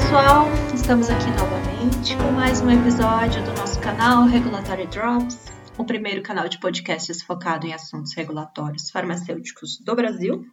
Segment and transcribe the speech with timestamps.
[0.00, 5.38] Pessoal, estamos aqui novamente com mais um episódio do nosso canal Regulatory Drops,
[5.76, 10.44] o primeiro canal de podcasts focado em assuntos regulatórios farmacêuticos do Brasil.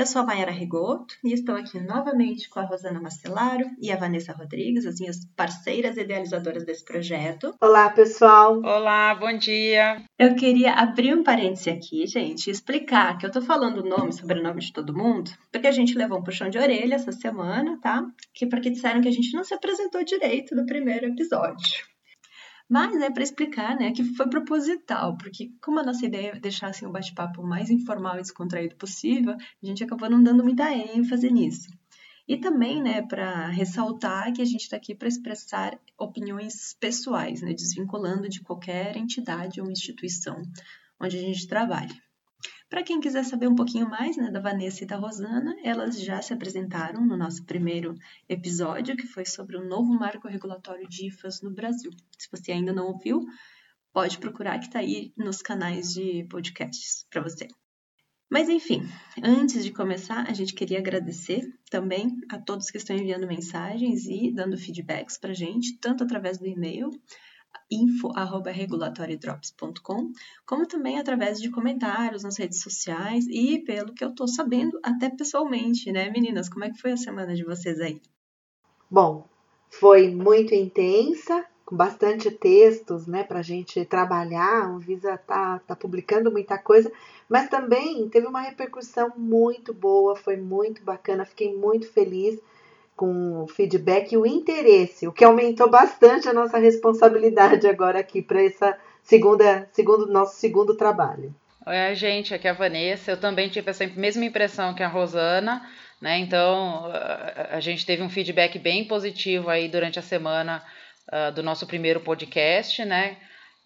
[0.00, 3.96] Eu sou a Mayara Rigoto e estou aqui novamente com a Rosana Marcelaro e a
[3.96, 7.54] Vanessa Rodrigues, as minhas parceiras idealizadoras desse projeto.
[7.60, 8.62] Olá, pessoal!
[8.64, 10.02] Olá, bom dia!
[10.18, 14.10] Eu queria abrir um parêntese aqui, gente, e explicar que eu tô falando o nome,
[14.14, 18.02] sobrenome de todo mundo, porque a gente levou um puxão de orelha essa semana, tá?
[18.32, 21.89] Que porque disseram que a gente não se apresentou direito no primeiro episódio.
[22.70, 26.68] Mas é para explicar, né, que foi proposital, porque como a nossa ideia é deixar
[26.68, 31.28] assim, o bate-papo mais informal e descontraído possível, a gente acabou não dando muita ênfase
[31.32, 31.68] nisso.
[32.28, 37.52] E também, né, para ressaltar que a gente está aqui para expressar opiniões pessoais, né,
[37.52, 40.40] desvinculando de qualquer entidade ou instituição
[41.00, 42.09] onde a gente trabalha.
[42.70, 46.22] Para quem quiser saber um pouquinho mais né, da Vanessa e da Rosana, elas já
[46.22, 47.96] se apresentaram no nosso primeiro
[48.28, 51.90] episódio, que foi sobre o novo marco regulatório de IFAs no Brasil.
[52.16, 53.26] Se você ainda não ouviu,
[53.92, 57.48] pode procurar que está aí nos canais de podcasts para você.
[58.30, 58.88] Mas enfim,
[59.20, 64.30] antes de começar, a gente queria agradecer também a todos que estão enviando mensagens e
[64.32, 66.88] dando feedbacks para a gente, tanto através do e-mail
[67.70, 70.10] info@regulatoriedrops.com,
[70.44, 75.08] como também através de comentários nas redes sociais e pelo que eu estou sabendo até
[75.08, 76.48] pessoalmente, né, meninas?
[76.48, 78.02] Como é que foi a semana de vocês aí?
[78.90, 79.28] Bom,
[79.70, 84.64] foi muito intensa, com bastante textos, né, para gente trabalhar.
[84.64, 86.90] A Visa tá, tá publicando muita coisa,
[87.28, 92.40] mas também teve uma repercussão muito boa, foi muito bacana, fiquei muito feliz
[93.00, 98.20] com o feedback e o interesse, o que aumentou bastante a nossa responsabilidade agora aqui
[98.20, 101.34] para essa segunda, segundo nosso segundo trabalho.
[101.66, 103.12] Oi, gente, aqui é a Vanessa.
[103.12, 105.66] Eu também tive essa mesma impressão que a Rosana,
[105.98, 106.18] né?
[106.18, 110.62] Então, a, a gente teve um feedback bem positivo aí durante a semana
[111.08, 113.16] uh, do nosso primeiro podcast, né?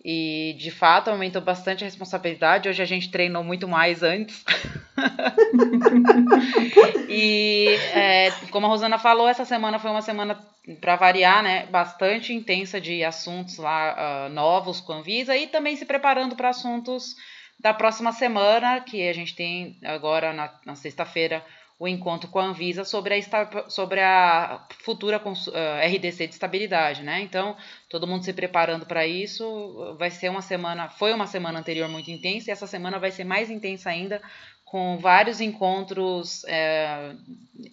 [0.04, 2.68] E de fato aumentou bastante a responsabilidade.
[2.68, 4.44] Hoje a gente treinou muito mais antes.
[7.08, 10.38] e é, como a Rosana falou, essa semana foi uma semana,
[10.78, 15.74] para variar, né, bastante intensa de assuntos lá uh, novos com a Anvisa e também
[15.74, 17.16] se preparando para assuntos
[17.58, 21.42] da próxima semana, que a gente tem agora na, na sexta-feira
[21.78, 25.20] o encontro com a Anvisa sobre a, sobre a futura
[25.52, 27.20] eh, RDC de estabilidade, né?
[27.20, 27.56] Então,
[27.90, 29.96] todo mundo se preparando para isso.
[29.98, 33.24] Vai ser uma semana, foi uma semana anterior muito intensa e essa semana vai ser
[33.24, 34.22] mais intensa ainda,
[34.64, 37.14] com vários encontros é,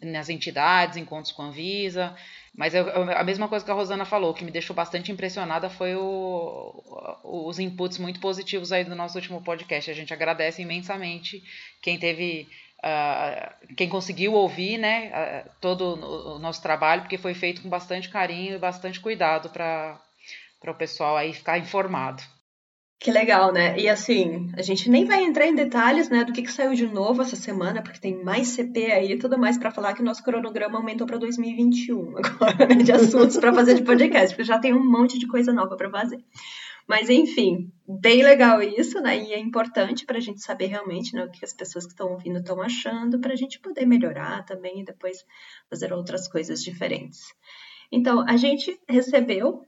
[0.02, 2.16] nas entidades, encontros com a Anvisa.
[2.56, 5.96] Mas eu, a mesma coisa que a Rosana falou, que me deixou bastante impressionada foi
[5.96, 6.84] o,
[7.24, 9.90] os inputs muito positivos aí do nosso último podcast.
[9.90, 11.42] A gente agradece imensamente
[11.82, 12.50] quem teve
[12.84, 15.12] uh, quem conseguiu ouvir né,
[15.46, 20.00] uh, todo o nosso trabalho, porque foi feito com bastante carinho e bastante cuidado para
[20.68, 22.22] o pessoal aí ficar informado.
[23.00, 23.80] Que legal, né?
[23.80, 26.86] E assim, a gente nem vai entrar em detalhes, né, do que, que saiu de
[26.86, 30.06] novo essa semana, porque tem mais CP aí e tudo mais para falar que o
[30.06, 34.60] nosso cronograma aumentou para 2021 agora, né, de assuntos para fazer de podcast, porque já
[34.60, 36.24] tem um monte de coisa nova para fazer.
[36.88, 39.18] Mas, enfim, bem legal isso, né?
[39.18, 42.12] E é importante para a gente saber realmente né, o que as pessoas que estão
[42.12, 45.24] ouvindo estão achando, para a gente poder melhorar também e depois
[45.70, 47.34] fazer outras coisas diferentes.
[47.92, 49.66] Então, a gente recebeu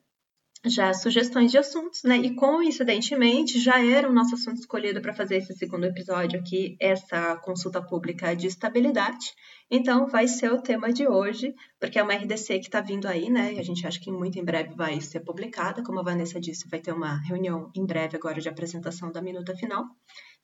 [0.66, 2.18] já sugestões de assuntos, né?
[2.18, 7.36] E coincidentemente já era o nosso assunto escolhido para fazer esse segundo episódio aqui, essa
[7.38, 9.34] consulta pública de estabilidade.
[9.70, 13.30] Então vai ser o tema de hoje, porque é uma RDC que está vindo aí,
[13.30, 13.54] né?
[13.54, 15.84] E a gente acha que muito em breve vai ser publicada.
[15.84, 19.56] Como a Vanessa disse, vai ter uma reunião em breve agora de apresentação da minuta
[19.56, 19.84] final.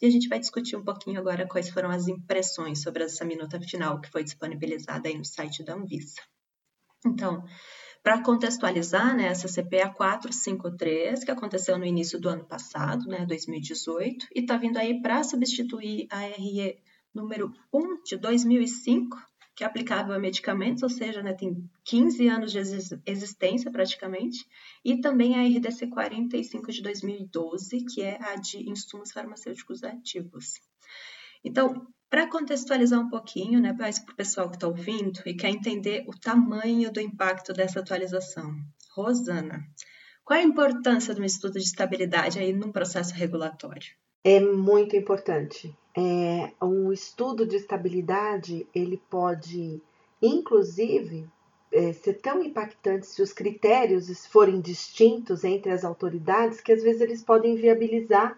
[0.01, 3.59] E a gente vai discutir um pouquinho agora quais foram as impressões sobre essa minuta
[3.61, 6.21] final que foi disponibilizada aí no site da Anvisa.
[7.05, 7.45] Então,
[8.01, 14.27] para contextualizar, né, essa CPA 453, que aconteceu no início do ano passado, né, 2018,
[14.33, 16.77] e está vindo aí para substituir a RE
[17.13, 19.17] número 1 de 2005,
[19.55, 22.59] que é aplicável a medicamentos, ou seja, né, tem 15 anos de
[23.05, 24.45] existência praticamente,
[24.85, 30.53] e também a RDC 45 de 2012, que é a de insumos farmacêuticos ativos.
[31.43, 36.03] Então, para contextualizar um pouquinho, né, para o pessoal que está ouvindo e quer entender
[36.07, 38.55] o tamanho do impacto dessa atualização.
[38.95, 39.63] Rosana,
[40.25, 43.91] qual a importância de um estudo de estabilidade aí num processo regulatório?
[44.23, 45.75] É muito importante.
[45.97, 49.81] É, um estudo de estabilidade ele pode,
[50.21, 51.27] inclusive,
[51.71, 57.01] é, ser tão impactante se os critérios forem distintos entre as autoridades que às vezes
[57.01, 58.37] eles podem viabilizar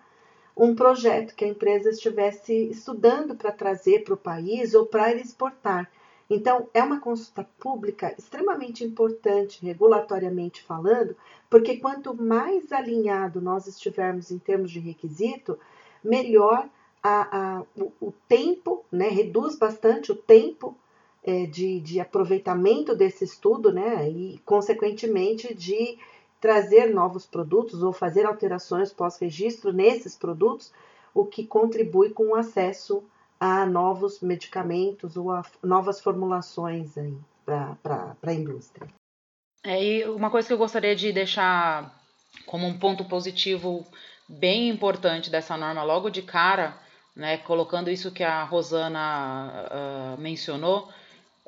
[0.56, 5.90] um projeto que a empresa estivesse estudando para trazer para o país ou para exportar.
[6.30, 11.16] Então, é uma consulta pública extremamente importante, regulatoriamente falando,
[11.50, 15.60] porque quanto mais alinhado nós estivermos em termos de requisito,
[16.02, 16.70] melhor
[17.04, 20.74] a, a, o, o, tempo, né, reduz bastante o tempo
[21.22, 25.98] é, de, de aproveitamento desse estudo, né, e, consequentemente, de
[26.42, 30.74] trazer novos produtos ou fazer alterações pós-registro nesses produtos,
[31.14, 33.04] o que contribui com o acesso
[33.40, 36.96] a novos medicamentos ou a novas formulações
[37.46, 38.88] para a indústria.
[39.64, 41.96] É, e uma coisa que eu gostaria de deixar
[42.48, 43.86] como um ponto positivo
[44.28, 46.78] bem importante dessa norma logo de cara,
[47.16, 50.90] né, colocando isso que a Rosana uh, mencionou,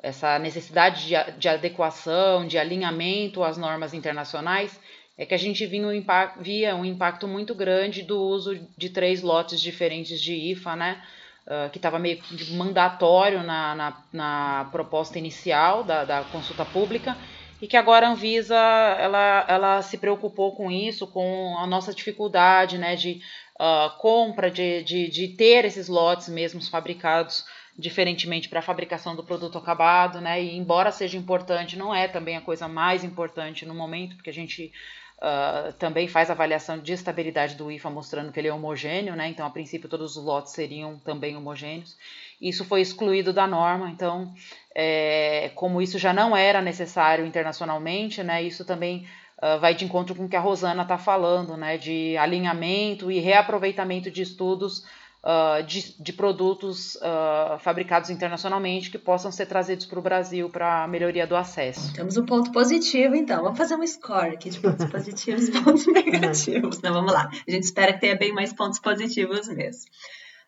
[0.04, 4.78] essa necessidade de, de, adequação, de alinhamento às normas internacionais,
[5.16, 8.90] é que a gente via um, impacto, via um impacto muito grande do uso de
[8.90, 11.02] três lotes diferentes de IFA, né?
[11.46, 17.16] uh, que estava meio que mandatório na, na, na proposta inicial da, da, consulta pública
[17.62, 22.76] e que agora a Anvisa ela, ela se preocupou com isso, com a nossa dificuldade
[22.76, 23.20] né, de
[23.58, 27.44] uh, compra, de, de, de ter esses lotes mesmos fabricados
[27.76, 30.42] diferentemente para a fabricação do produto acabado, né?
[30.42, 34.34] E embora seja importante, não é também a coisa mais importante no momento, porque a
[34.34, 34.72] gente
[35.16, 39.28] Uh, também faz avaliação de estabilidade do IFA, mostrando que ele é homogêneo, né?
[39.28, 41.96] Então, a princípio, todos os lotes seriam também homogêneos.
[42.42, 44.34] Isso foi excluído da norma, então,
[44.74, 48.42] é, como isso já não era necessário internacionalmente, né?
[48.42, 49.06] Isso também
[49.38, 51.78] uh, vai de encontro com o que a Rosana está falando, né?
[51.78, 54.84] De alinhamento e reaproveitamento de estudos
[55.24, 60.86] uh, de, de, produtos uh, fabricados internacionalmente que possam ser trazidos para o Brasil para
[60.86, 61.92] melhoria do acesso.
[61.94, 63.42] Temos um ponto positivo, então.
[63.42, 66.78] Vamos fazer um score aqui de pontos positivos e pontos negativos.
[66.78, 67.30] Então, vamos lá.
[67.48, 69.90] A gente espera que tenha bem mais pontos positivos mesmo.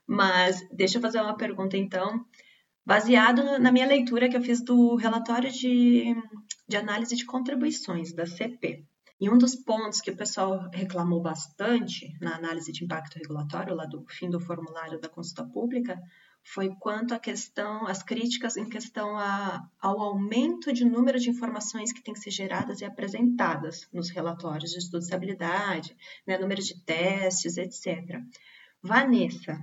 [0.06, 2.24] Mas deixa eu fazer uma pergunta, então.
[2.84, 6.14] Baseado na minha leitura que eu fiz do relatório de,
[6.68, 8.84] de análise de contribuições da CP.
[9.18, 13.86] E um dos pontos que o pessoal reclamou bastante na análise de impacto regulatório, lá
[13.86, 15.98] do fim do formulário da consulta pública,
[16.42, 21.92] foi quanto à questão, as críticas em questão a, ao aumento de número de informações
[21.92, 25.96] que têm que ser geradas e apresentadas nos relatórios de estudo de estabilidade,
[26.26, 28.20] né, número de testes, etc.
[28.80, 29.58] Vanessa,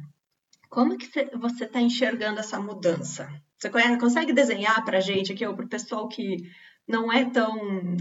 [0.69, 1.07] como que
[1.37, 3.29] você está enxergando essa mudança?
[3.57, 6.37] Você consegue desenhar para a gente aqui, para o pessoal que
[6.85, 7.95] não é tão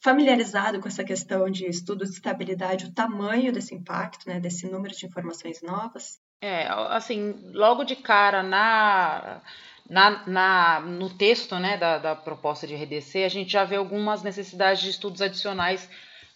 [0.00, 4.94] familiarizado com essa questão de estudo de estabilidade, o tamanho desse impacto, né, desse número
[4.94, 6.18] de informações novas?
[6.40, 9.40] É, assim, logo de cara na,
[9.88, 14.22] na, na no texto né, da, da proposta de RDC, a gente já vê algumas
[14.22, 15.88] necessidades de estudos adicionais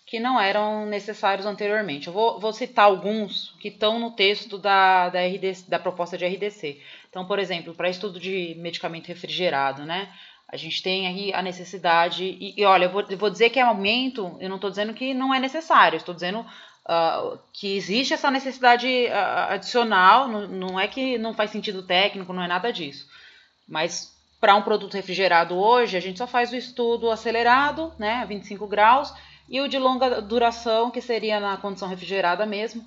[0.05, 2.09] que não eram necessários anteriormente.
[2.09, 6.26] Eu vou, vou citar alguns que estão no texto da, da, RDC, da proposta de
[6.26, 6.81] RDC.
[7.09, 10.12] Então, por exemplo, para estudo de medicamento refrigerado, né?
[10.52, 13.58] A gente tem aí a necessidade, e, e olha, eu vou, eu vou, dizer que
[13.58, 18.12] é aumento, eu não estou dizendo que não é necessário, estou dizendo uh, que existe
[18.12, 22.70] essa necessidade uh, adicional, não, não é que não faz sentido técnico, não é nada
[22.70, 23.08] disso.
[23.66, 28.25] Mas para um produto refrigerado hoje, a gente só faz o estudo acelerado, né, a
[28.26, 29.14] 25 graus,
[29.49, 32.87] e o de longa duração, que seria na condição refrigerada mesmo,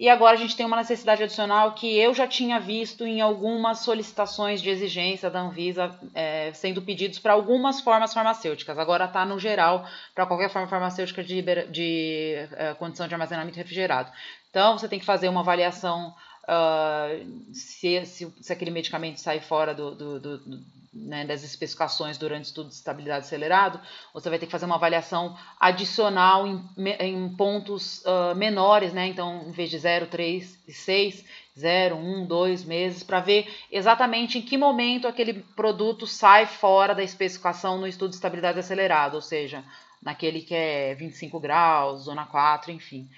[0.00, 3.80] e agora a gente tem uma necessidade adicional que eu já tinha visto em algumas
[3.80, 8.78] solicitações de exigência da Anvisa é, sendo pedidos para algumas formas farmacêuticas.
[8.78, 14.10] Agora está no geral para qualquer forma farmacêutica de, de é, condição de armazenamento refrigerado.
[14.48, 16.14] Então você tem que fazer uma avaliação
[16.44, 22.44] uh, se, se, se, aquele medicamento sai fora do, do, do, né, das especificações durante
[22.44, 23.80] o estudo de estabilidade acelerado,
[24.12, 26.62] você vai ter que fazer uma avaliação adicional em,
[26.98, 29.06] em pontos uh, menores, né?
[29.06, 31.24] Então, em vez de 0, 3 e 6,
[31.58, 37.02] 0, 1, 2 meses, para ver exatamente em que momento aquele produto sai fora da
[37.02, 39.64] especificação no estudo de estabilidade acelerado, ou seja,
[40.02, 43.08] naquele que é 25 graus, zona 4, enfim.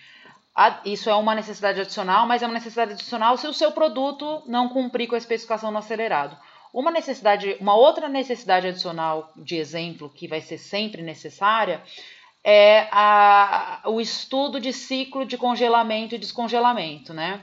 [0.84, 4.68] Isso é uma necessidade adicional, mas é uma necessidade adicional se o seu produto não
[4.68, 6.36] cumprir com a especificação no acelerado.
[6.72, 11.82] Uma necessidade, uma outra necessidade adicional de exemplo que vai ser sempre necessária
[12.44, 17.40] é a, o estudo de ciclo de congelamento e descongelamento, né?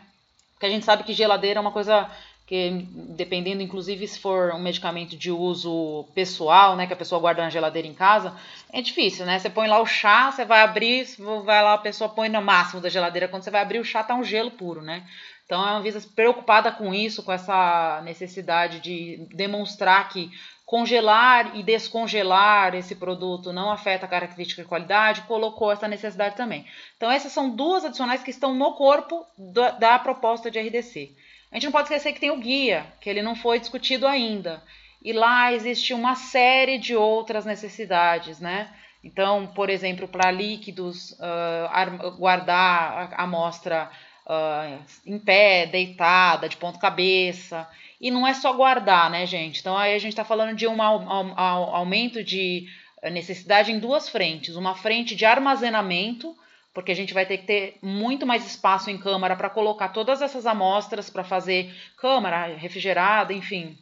[0.54, 2.10] Porque a gente sabe que geladeira é uma coisa
[2.50, 7.44] que, dependendo, inclusive, se for um medicamento de uso pessoal, né, que a pessoa guarda
[7.44, 8.36] na geladeira em casa,
[8.74, 9.38] é difícil, né?
[9.38, 11.08] Você põe lá o chá, você vai abrir,
[11.46, 14.03] vai lá, a pessoa põe no máximo da geladeira, quando você vai abrir o chá,
[14.03, 15.06] tá um gelo puro, né?
[15.46, 20.32] Então, é uma Anvisa preocupada com isso, com essa necessidade de demonstrar que
[20.65, 26.65] congelar e descongelar esse produto não afeta a característica de qualidade, colocou essa necessidade também.
[26.98, 31.15] Então, essas são duas adicionais que estão no corpo da, da proposta de RDC.
[31.51, 34.62] A gente não pode esquecer que tem o guia, que ele não foi discutido ainda.
[35.01, 38.70] e lá existe uma série de outras necessidades, né?
[39.03, 43.89] Então, por exemplo, para líquidos, uh, guardar a amostra
[44.25, 47.68] uh, em pé, deitada, de ponta cabeça.
[48.00, 49.60] E não é só guardar, né, gente?
[49.60, 52.68] Então aí a gente está falando de um aumento de
[53.12, 54.56] necessidade em duas frentes.
[54.56, 56.36] Uma frente de armazenamento,
[56.74, 60.22] porque a gente vai ter que ter muito mais espaço em câmara para colocar todas
[60.22, 63.78] essas amostras para fazer câmara refrigerada, enfim,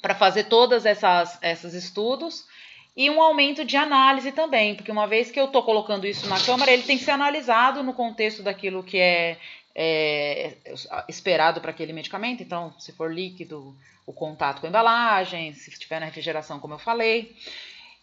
[0.00, 2.44] para fazer todas essas esses estudos
[2.96, 6.40] e um aumento de análise também, porque uma vez que eu estou colocando isso na
[6.40, 9.38] câmara, ele tem que ser analisado no contexto daquilo que é,
[9.74, 10.56] é
[11.08, 12.42] esperado para aquele medicamento.
[12.42, 16.78] Então, se for líquido, o contato com a embalagem, se estiver na refrigeração, como eu
[16.78, 17.34] falei.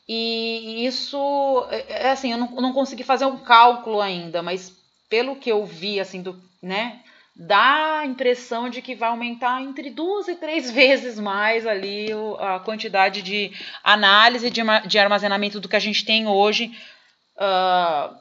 [0.07, 4.71] E isso, é, é assim, eu não, não consegui fazer um cálculo ainda, mas
[5.09, 7.01] pelo que eu vi, assim, do, né,
[7.35, 12.07] dá a impressão de que vai aumentar entre duas e três vezes mais ali
[12.39, 13.51] a quantidade de
[13.83, 16.71] análise de, de armazenamento do que a gente tem hoje
[17.37, 18.15] uh,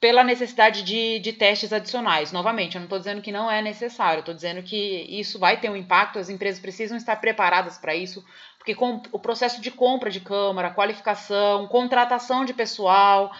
[0.00, 2.30] pela necessidade de, de testes adicionais.
[2.30, 4.76] Novamente, eu não estou dizendo que não é necessário, estou dizendo que
[5.08, 8.22] isso vai ter um impacto, as empresas precisam estar preparadas para isso,
[8.64, 13.30] porque com o processo de compra de câmara, qualificação, contratação de pessoal,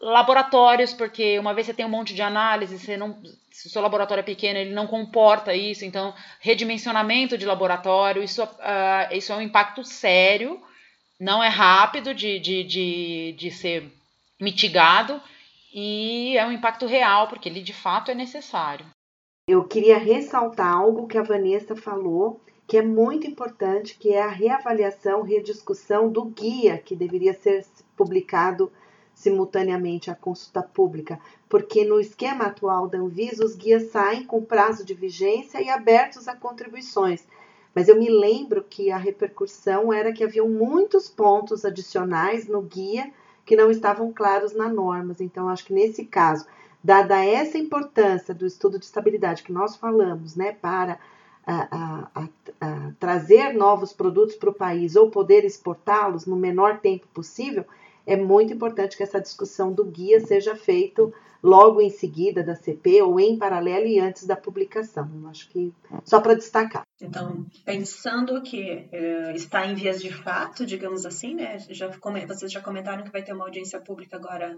[0.00, 3.82] laboratórios, porque uma vez você tem um monte de análise, você não, se o seu
[3.82, 9.36] laboratório é pequeno, ele não comporta isso, então redimensionamento de laboratório, isso, uh, isso é
[9.36, 10.62] um impacto sério,
[11.18, 13.92] não é rápido de, de, de, de ser
[14.40, 15.20] mitigado
[15.74, 18.86] e é um impacto real, porque ele de fato é necessário.
[19.48, 24.28] Eu queria ressaltar algo que a Vanessa falou, que é muito importante, que é a
[24.28, 28.70] reavaliação, rediscussão do guia que deveria ser publicado
[29.12, 34.84] simultaneamente à consulta pública, porque no esquema atual da Anvisa os guias saem com prazo
[34.84, 37.26] de vigência e abertos a contribuições.
[37.74, 43.12] Mas eu me lembro que a repercussão era que haviam muitos pontos adicionais no guia
[43.44, 45.20] que não estavam claros nas normas.
[45.20, 46.46] Então, acho que nesse caso,
[46.84, 51.00] dada essa importância do estudo de estabilidade que nós falamos, né, para
[51.46, 52.28] a, a,
[52.60, 57.64] a, trazer novos produtos para o país ou poder exportá-los no menor tempo possível,
[58.06, 61.10] é muito importante que essa discussão do guia seja feita
[61.42, 65.10] logo em seguida da CP ou em paralelo e antes da publicação.
[65.14, 65.72] Eu acho que
[66.04, 66.82] só para destacar.
[67.00, 71.58] Então, pensando que uh, está em vias de fato, digamos assim, né?
[71.70, 74.56] Já, vocês já comentaram que vai ter uma audiência pública agora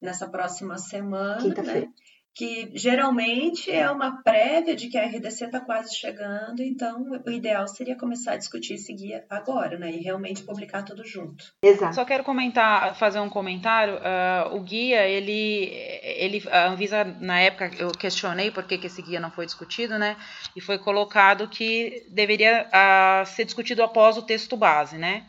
[0.00, 1.40] nessa próxima semana.
[1.40, 1.86] Quinta-feira.
[1.86, 1.92] Né?
[2.34, 7.68] Que geralmente é uma prévia de que a RDC está quase chegando, então o ideal
[7.68, 9.90] seria começar a discutir esse guia agora, né?
[9.90, 11.52] E realmente publicar tudo junto.
[11.62, 11.94] Exato.
[11.94, 13.96] Só quero comentar, fazer um comentário.
[13.96, 15.72] Uh, o guia, ele,
[16.02, 19.98] ele, a Anvisa na época eu questionei por que, que esse guia não foi discutido,
[19.98, 20.16] né?
[20.56, 25.26] E foi colocado que deveria uh, ser discutido após o texto base, né?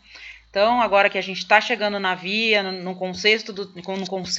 [0.53, 3.81] Então, agora que a gente está chegando na via, no, consenso do, no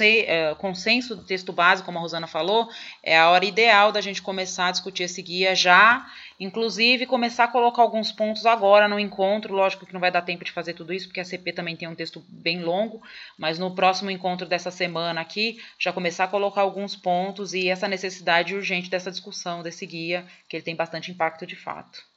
[0.01, 2.69] é, consenso do texto base, como a Rosana falou,
[3.03, 7.47] é a hora ideal da gente começar a discutir esse guia já, inclusive começar a
[7.49, 9.53] colocar alguns pontos agora no encontro.
[9.53, 11.89] Lógico que não vai dar tempo de fazer tudo isso, porque a CP também tem
[11.89, 13.01] um texto bem longo,
[13.37, 17.89] mas no próximo encontro dessa semana aqui, já começar a colocar alguns pontos e essa
[17.89, 22.14] necessidade urgente dessa discussão desse guia, que ele tem bastante impacto de fato.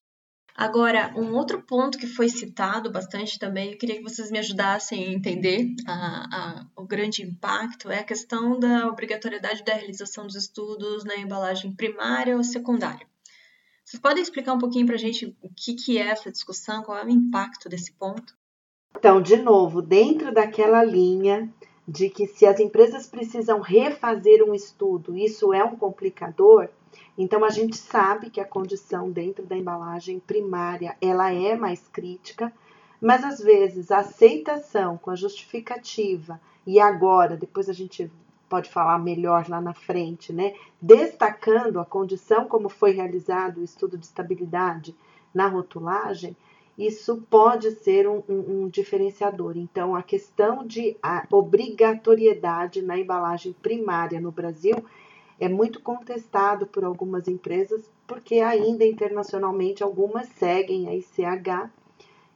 [0.58, 5.04] Agora, um outro ponto que foi citado bastante também, eu queria que vocês me ajudassem
[5.04, 10.34] a entender a, a, o grande impacto, é a questão da obrigatoriedade da realização dos
[10.34, 13.06] estudos na embalagem primária ou secundária.
[13.84, 16.98] Vocês podem explicar um pouquinho para a gente o que, que é essa discussão, qual
[16.98, 18.34] é o impacto desse ponto?
[18.96, 21.48] Então, de novo, dentro daquela linha
[21.86, 26.68] de que se as empresas precisam refazer um estudo, isso é um complicador,
[27.16, 32.52] então a gente sabe que a condição dentro da embalagem primária ela é mais crítica,
[33.00, 38.10] mas às vezes a aceitação com a justificativa e agora, depois a gente
[38.48, 40.54] pode falar melhor lá na frente, né?
[40.80, 44.96] Destacando a condição como foi realizado o estudo de estabilidade
[45.34, 46.36] na rotulagem,
[46.76, 49.56] isso pode ser um, um, um diferenciador.
[49.56, 54.76] Então, a questão de a obrigatoriedade na embalagem primária no Brasil
[55.40, 61.70] é muito contestado por algumas empresas, porque ainda internacionalmente algumas seguem a ICH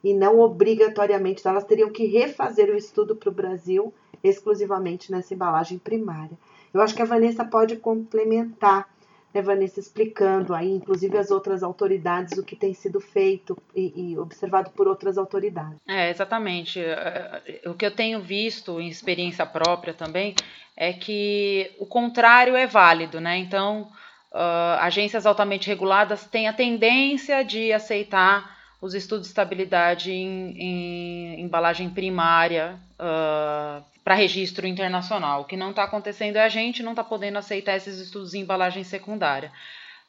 [0.04, 3.92] e não obrigatoriamente, então elas teriam que refazer o estudo para o Brasil
[4.22, 6.38] exclusivamente nessa embalagem primária.
[6.72, 8.91] Eu acho que a Vanessa pode complementar,
[9.32, 14.18] né, Vanessa, explicando aí, inclusive as outras autoridades, o que tem sido feito e, e
[14.18, 15.78] observado por outras autoridades.
[15.88, 16.80] É, exatamente.
[16.80, 20.34] É, é, o que eu tenho visto em experiência própria também
[20.76, 23.36] é que o contrário é válido, né?
[23.38, 23.88] Então,
[24.32, 31.40] uh, agências altamente reguladas têm a tendência de aceitar os estudos de estabilidade em, em
[31.40, 35.42] embalagem primária uh, para registro internacional.
[35.42, 38.40] O que não está acontecendo é a gente não está podendo aceitar esses estudos em
[38.40, 39.52] embalagem secundária.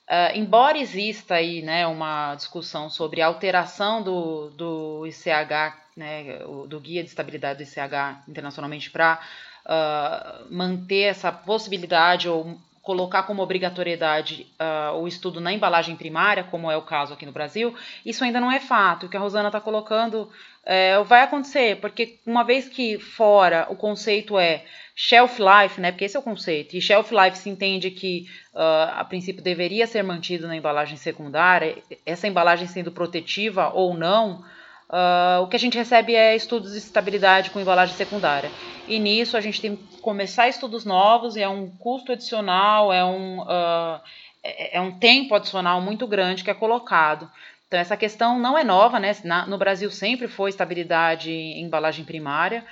[0.10, 7.04] Uh, embora exista aí né, uma discussão sobre alteração do, do ICH, né, do Guia
[7.04, 9.20] de Estabilidade do ICH internacionalmente para
[9.66, 16.70] uh, manter essa possibilidade ou colocar como obrigatoriedade uh, o estudo na embalagem primária, como
[16.70, 17.74] é o caso aqui no Brasil,
[18.06, 19.06] isso ainda não é fato.
[19.06, 20.30] O que a Rosana está colocando
[20.66, 26.06] é, vai acontecer, porque uma vez que fora o conceito é shelf life, né, porque
[26.06, 30.04] esse é o conceito, e shelf life se entende que uh, a princípio deveria ser
[30.04, 34.44] mantido na embalagem secundária, essa embalagem sendo protetiva ou não,
[34.94, 38.52] Uh, o que a gente recebe é estudos de estabilidade com embalagem secundária.
[38.88, 43.04] E nisso a gente tem que começar estudos novos e é um custo adicional, é
[43.04, 44.00] um, uh,
[44.44, 47.28] é, é, um tempo adicional muito grande que é colocado.
[47.68, 49.16] Então essa questão não é nova, né?
[49.24, 52.64] Na, no Brasil sempre foi estabilidade em embalagem primária,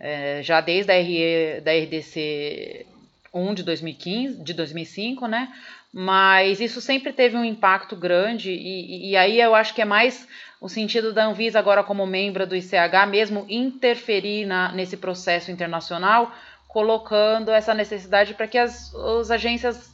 [0.00, 2.86] é, já desde a, RE, da RDC
[3.34, 5.52] 1 de 2015, de 2005, né?
[5.98, 10.28] Mas isso sempre teve um impacto grande e, e aí eu acho que é mais
[10.60, 16.30] o sentido da Anvisa agora como membro do ICH mesmo interferir na, nesse processo internacional,
[16.68, 19.90] colocando essa necessidade para que as, as agências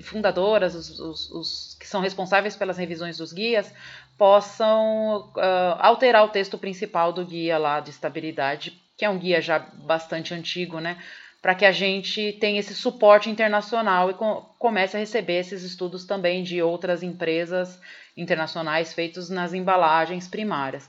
[0.00, 3.72] fundadoras, os, os, os, que são responsáveis pelas revisões dos guias,
[4.18, 9.40] possam uh, alterar o texto principal do guia lá de estabilidade, que é um guia
[9.40, 10.98] já bastante antigo, né?
[11.42, 16.06] Para que a gente tenha esse suporte internacional e com, comece a receber esses estudos
[16.06, 17.80] também de outras empresas
[18.16, 20.88] internacionais feitos nas embalagens primárias.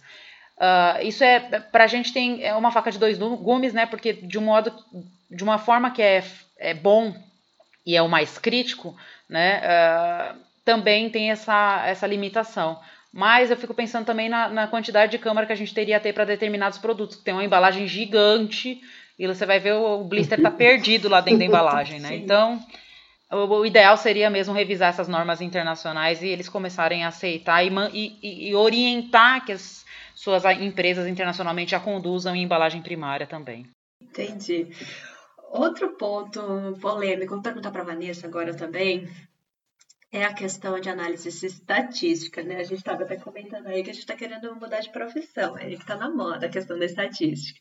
[0.57, 3.87] Uh, isso é para a gente tem é uma faca de dois gumes, né?
[3.87, 4.71] Porque de um modo,
[5.29, 6.23] de uma forma que é,
[6.59, 7.15] é bom
[7.85, 8.95] e é o mais crítico,
[9.27, 9.59] né?
[9.59, 12.79] Uh, também tem essa, essa limitação.
[13.11, 15.99] Mas eu fico pensando também na, na quantidade de câmara que a gente teria a
[15.99, 18.81] ter para determinados produtos, que tem uma embalagem gigante
[19.23, 22.15] e você vai ver o, o blister tá perdido lá dentro da embalagem, né?
[22.23, 22.59] Então
[23.31, 28.49] o, ideal seria mesmo revisar essas normas internacionais e eles começarem a aceitar e, e,
[28.49, 29.83] e orientar que as
[30.13, 33.65] suas empresas internacionalmente a conduzam em embalagem primária também.
[34.01, 34.67] Entendi.
[35.49, 39.07] Outro ponto polêmico, vou perguntar para a Vanessa agora também,
[40.11, 42.57] é a questão de análise estatística, né?
[42.57, 45.75] A gente estava até comentando aí que a gente está querendo mudar de profissão, aí
[45.75, 47.59] que está na moda a questão da estatística.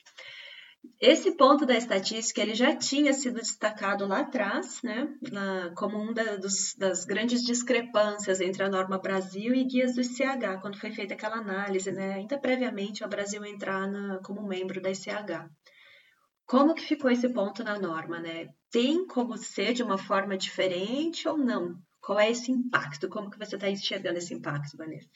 [1.01, 6.12] Esse ponto da estatística ele já tinha sido destacado lá atrás, né, na, como uma
[6.12, 11.14] da, das grandes discrepâncias entre a norma Brasil e guias do ICH, quando foi feita
[11.14, 15.49] aquela análise, né, ainda previamente ao Brasil entrar na, como membro da ICH.
[16.47, 18.49] Como que ficou esse ponto na norma, né?
[18.71, 21.75] Tem como ser de uma forma diferente ou não?
[22.02, 23.08] Qual é esse impacto?
[23.08, 25.06] Como que você está enxergando esse impacto, Vanessa?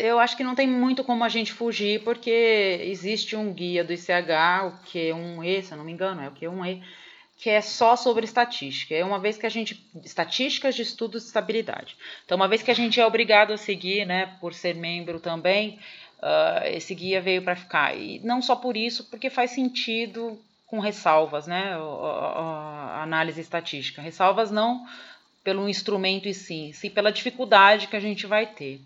[0.00, 3.92] Eu acho que não tem muito como a gente fugir, porque existe um guia do
[3.92, 4.08] ICH,
[4.66, 6.82] o Q1E, se eu não me engano, é o Q1E,
[7.36, 8.92] que é só sobre estatística.
[8.92, 9.88] É uma vez que a gente.
[10.04, 11.96] Estatísticas de estudos de estabilidade.
[12.24, 15.78] Então, uma vez que a gente é obrigado a seguir, né, por ser membro também,
[16.18, 17.96] uh, esse guia veio para ficar.
[17.96, 23.40] E não só por isso, porque faz sentido com ressalvas, né, a, a, a análise
[23.40, 24.02] estatística.
[24.02, 24.84] Ressalvas não
[25.42, 28.80] pelo instrumento em si, sim pela dificuldade que a gente vai ter.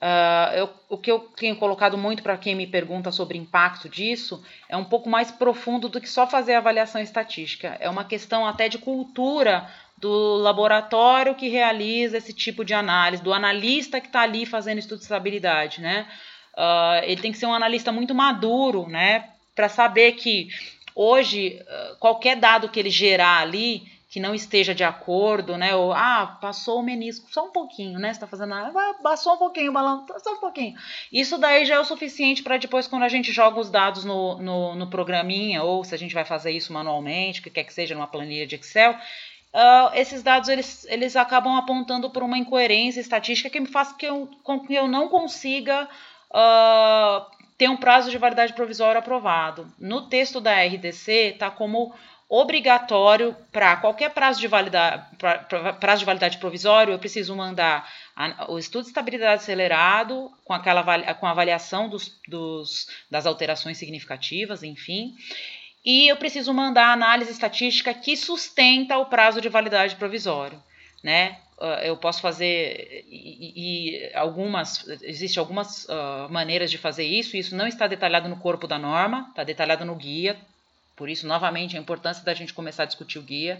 [0.00, 4.42] Uh, eu, o que eu tenho colocado muito para quem me pergunta sobre impacto disso
[4.66, 7.76] é um pouco mais profundo do que só fazer avaliação estatística.
[7.78, 13.34] É uma questão até de cultura do laboratório que realiza esse tipo de análise, do
[13.34, 16.08] analista que está ali fazendo estudo de estabilidade, né?
[16.56, 19.28] Uh, ele tem que ser um analista muito maduro, né?
[19.54, 20.48] Para saber que
[20.94, 25.74] hoje uh, qualquer dado que ele gerar ali que não esteja de acordo, né?
[25.76, 28.12] Ou, ah, passou o menisco só um pouquinho, né?
[28.12, 30.76] Você tá fazendo, ah, passou um pouquinho o balão, só um pouquinho.
[31.12, 34.36] Isso daí já é o suficiente para depois, quando a gente joga os dados no,
[34.38, 37.72] no, no, programinha, ou se a gente vai fazer isso manualmente, o que quer que
[37.72, 43.00] seja, numa planilha de Excel, uh, esses dados eles, eles acabam apontando por uma incoerência
[43.00, 45.88] estatística que me faz que eu, com que eu não consiga.
[46.32, 49.70] Uh, ter um prazo de validade provisório aprovado.
[49.78, 51.92] No texto da RDC está como
[52.30, 57.92] obrigatório para qualquer prazo de, validade, pra, pra, prazo de validade provisório, eu preciso mandar
[58.14, 63.78] a, o estudo de estabilidade acelerado com, aquela, com a avaliação dos, dos, das alterações
[63.78, 65.12] significativas, enfim.
[65.84, 70.62] E eu preciso mandar a análise estatística que sustenta o prazo de validade provisório,
[71.02, 71.36] né?
[71.58, 73.52] Uh, eu posso fazer e,
[74.06, 77.36] e algumas existe algumas uh, maneiras de fazer isso.
[77.36, 80.38] Isso não está detalhado no corpo da norma, está detalhado no guia.
[81.00, 83.58] Por isso, novamente, a importância da gente começar a discutir o guia.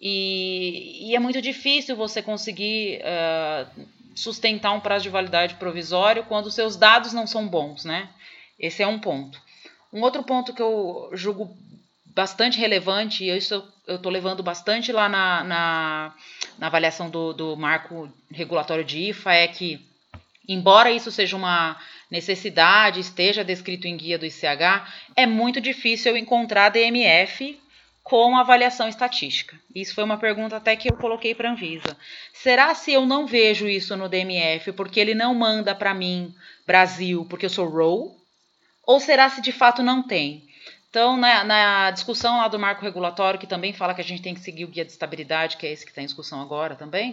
[0.00, 6.52] E, e é muito difícil você conseguir uh, sustentar um prazo de validade provisório quando
[6.52, 8.08] seus dados não são bons, né?
[8.60, 9.42] Esse é um ponto.
[9.92, 11.52] Um outro ponto que eu julgo
[12.06, 16.14] bastante relevante, e isso eu estou levando bastante lá na, na,
[16.60, 19.84] na avaliação do, do marco regulatório de IFA, é que,
[20.48, 21.76] embora isso seja uma
[22.12, 24.84] necessidade, esteja descrito em guia do ICH,
[25.16, 27.58] é muito difícil eu encontrar DMF
[28.02, 29.58] com avaliação estatística.
[29.74, 31.96] Isso foi uma pergunta até que eu coloquei para a Anvisa.
[32.34, 36.34] Será se eu não vejo isso no DMF porque ele não manda para mim
[36.66, 38.14] Brasil porque eu sou ROW?
[38.86, 40.46] Ou será se de fato não tem?
[40.92, 44.34] Então, na, na, discussão lá do marco regulatório, que também fala que a gente tem
[44.34, 47.12] que seguir o guia de estabilidade, que é esse que está em discussão agora também,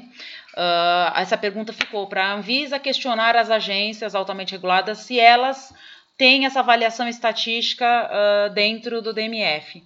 [0.53, 5.73] uh, essa pergunta ficou para a Anvisa questionar as agências altamente reguladas se elas
[6.17, 9.81] têm essa avaliação estatística uh, dentro do DMF.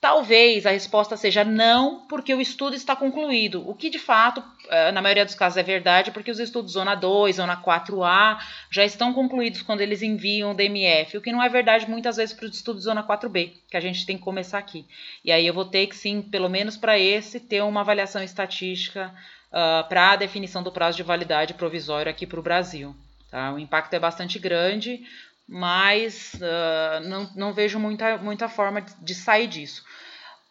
[0.00, 4.42] Talvez a resposta seja não, porque o estudo está concluído, o que de fato,
[4.92, 8.38] na maioria dos casos, é verdade, porque os estudos Zona 2, Zona 4A
[8.70, 12.34] já estão concluídos quando eles enviam o DMF, o que não é verdade muitas vezes
[12.34, 14.86] para os estudos Zona 4B, que a gente tem que começar aqui.
[15.24, 19.14] E aí eu vou ter que, sim, pelo menos para esse, ter uma avaliação estatística
[19.54, 22.94] uh, para a definição do prazo de validade provisório aqui para o Brasil.
[23.30, 23.52] Tá?
[23.52, 25.04] O impacto é bastante grande,
[25.46, 29.84] mas uh, não, não vejo muita, muita forma de sair disso.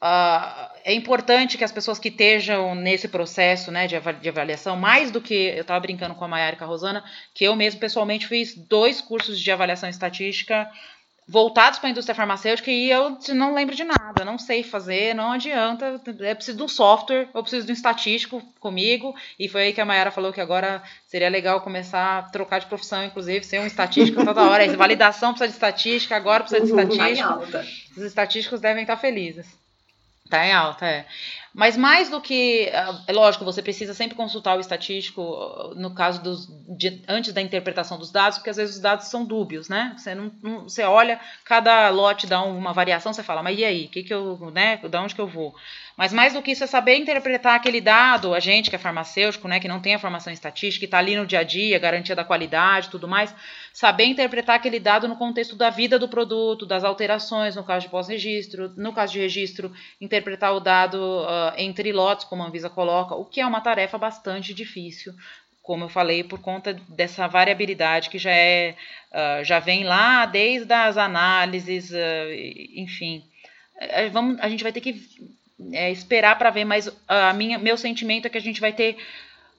[0.03, 5.21] Uh, é importante que as pessoas que estejam nesse processo né, de, avaliação, mais do
[5.21, 7.01] que eu estava brincando com a Mayara e com a Rosana,
[7.33, 10.69] que eu mesmo pessoalmente fiz dois cursos de avaliação estatística
[11.25, 15.31] voltados para a indústria farmacêutica e eu não lembro de nada, não sei fazer, não
[15.31, 16.01] adianta.
[16.05, 19.15] Eu preciso de um software, eu preciso de um estatístico comigo.
[19.39, 22.65] E foi aí que a Mayara falou que agora seria legal começar a trocar de
[22.65, 24.67] profissão, inclusive, ser um estatístico toda hora.
[24.75, 27.39] Validação precisa de estatística, agora precisa de estatística.
[27.95, 29.62] Os estatísticos devem estar felizes.
[30.33, 31.05] Tá em alta, é.
[31.53, 32.67] Mas mais do que.
[33.05, 35.21] É lógico, você precisa sempre consultar o estatístico
[35.75, 36.47] no caso dos.
[36.75, 39.93] De, antes da interpretação dos dados, porque às vezes os dados são dúbios, né?
[39.95, 43.87] Você, não, não, você olha, cada lote dá uma variação, você fala, mas e aí?
[43.87, 44.77] Que que eu, né?
[44.77, 45.53] Da onde que eu vou?
[45.95, 49.47] Mas mais do que isso é saber interpretar aquele dado, a gente que é farmacêutico,
[49.47, 52.15] né, que não tem a formação estatística, que está ali no dia a dia, garantia
[52.15, 53.33] da qualidade tudo mais,
[53.71, 57.91] saber interpretar aquele dado no contexto da vida do produto, das alterações, no caso de
[57.91, 63.13] pós-registro, no caso de registro, interpretar o dado uh, entre lotes, como a Anvisa coloca,
[63.13, 65.13] o que é uma tarefa bastante difícil,
[65.61, 68.75] como eu falei, por conta dessa variabilidade que já é,
[69.11, 72.31] uh, já vem lá desde as análises, uh,
[72.75, 73.23] enfim.
[74.11, 74.93] Vamos, a gente vai ter que
[75.71, 78.97] é, esperar para ver, mas a minha, meu sentimento é que a gente vai ter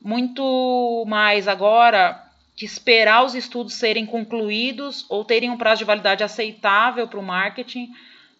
[0.01, 2.21] muito mais agora
[2.57, 7.23] que esperar os estudos serem concluídos ou terem um prazo de validade aceitável para o
[7.23, 7.91] marketing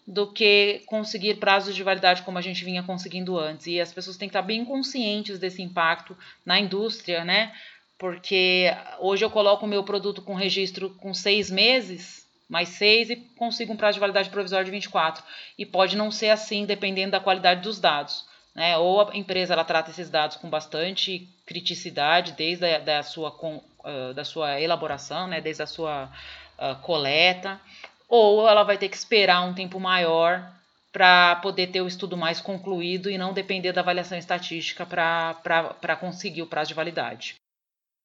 [0.07, 3.67] do que conseguir prazos de validade como a gente vinha conseguindo antes.
[3.67, 6.15] E as pessoas têm que estar bem conscientes desse impacto
[6.45, 7.51] na indústria, né?
[7.97, 8.67] Porque
[8.99, 13.73] hoje eu coloco o meu produto com registro com seis meses, mais 6 e consigo
[13.73, 15.23] um prazo de validade provisória de 24.
[15.57, 18.25] E pode não ser assim, dependendo da qualidade dos dados.
[18.53, 18.77] Né?
[18.77, 23.57] Ou a empresa ela trata esses dados com bastante criticidade, desde a da sua, com,
[23.57, 25.41] uh, da sua elaboração, né?
[25.41, 26.09] desde a sua
[26.57, 27.59] uh, coleta,
[28.07, 30.51] ou ela vai ter que esperar um tempo maior
[30.91, 36.41] para poder ter o estudo mais concluído e não depender da avaliação estatística para conseguir
[36.41, 37.35] o prazo de validade.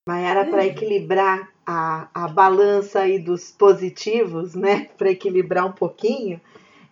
[0.08, 4.86] Mayara, para equilibrar a, a balança aí dos positivos, né?
[4.96, 6.40] Para equilibrar um pouquinho,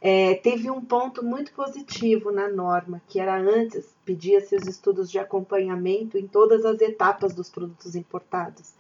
[0.01, 5.19] é, teve um ponto muito positivo na norma, que era antes, pedia-se os estudos de
[5.19, 8.75] acompanhamento em todas as etapas dos produtos importados.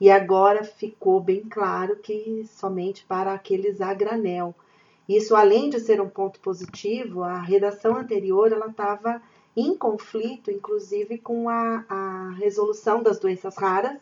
[0.00, 4.54] E agora ficou bem claro que somente para aqueles a granel.
[5.08, 9.20] Isso, além de ser um ponto positivo, a redação anterior ela estava
[9.56, 14.00] em conflito, inclusive, com a, a resolução das doenças raras,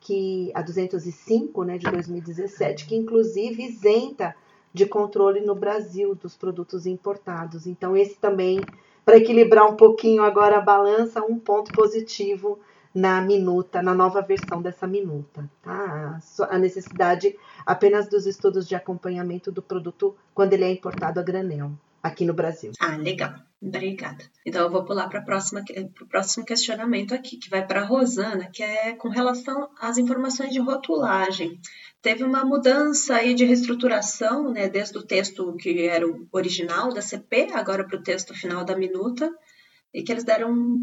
[0.00, 4.34] que a 205, né, de 2017, que inclusive isenta
[4.72, 7.66] de controle no Brasil dos produtos importados.
[7.66, 8.60] Então, esse também,
[9.04, 12.58] para equilibrar um pouquinho agora a balança, um ponto positivo
[12.94, 15.48] na minuta, na nova versão dessa minuta.
[15.62, 16.18] Tá?
[16.48, 21.72] A necessidade apenas dos estudos de acompanhamento do produto quando ele é importado a granel
[22.02, 22.72] aqui no Brasil.
[22.80, 23.34] Ah, legal.
[23.60, 24.24] Obrigada.
[24.46, 28.62] Então eu vou pular para o próximo questionamento aqui, que vai para a Rosana, que
[28.62, 31.60] é com relação às informações de rotulagem.
[32.00, 37.02] Teve uma mudança aí de reestruturação, né, desde o texto que era o original da
[37.02, 39.28] CP, agora para o texto final da minuta,
[39.92, 40.76] e que eles deram,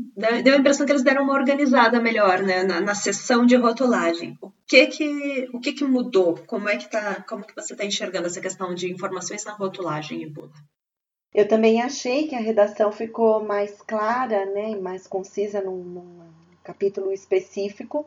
[0.43, 4.37] deu a impressão que eles deram uma organizada melhor, né, na, na sessão de rotulagem.
[4.41, 6.35] O que que, o que que mudou?
[6.45, 10.23] Como é que tá, como que você está enxergando essa questão de informações na rotulagem,
[10.23, 10.51] Ibula?
[11.35, 16.29] Eu também achei que a redação ficou mais clara, né, mais concisa num, num
[16.63, 18.05] capítulo específico.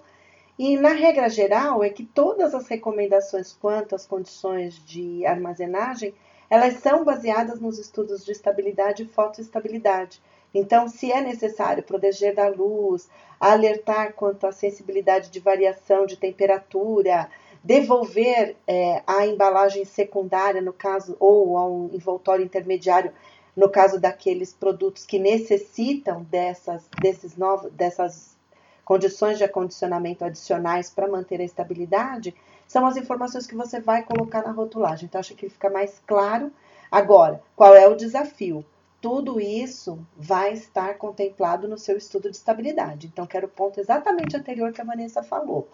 [0.58, 6.14] E na regra geral é que todas as recomendações quanto às condições de armazenagem,
[6.48, 10.22] elas são baseadas nos estudos de estabilidade e fotoestabilidade.
[10.54, 17.28] Então, se é necessário proteger da luz, alertar quanto à sensibilidade de variação de temperatura,
[17.62, 23.12] devolver é, a embalagem secundária, no caso, ou a um envoltório intermediário,
[23.56, 28.36] no caso daqueles produtos que necessitam dessas, desses novos, dessas
[28.84, 32.34] condições de acondicionamento adicionais para manter a estabilidade,
[32.66, 35.06] são as informações que você vai colocar na rotulagem.
[35.06, 36.50] Então, acho que fica mais claro.
[36.90, 38.64] Agora, qual é o desafio?
[39.00, 43.06] Tudo isso vai estar contemplado no seu estudo de estabilidade.
[43.06, 45.68] Então, quero o ponto exatamente anterior que a Vanessa falou.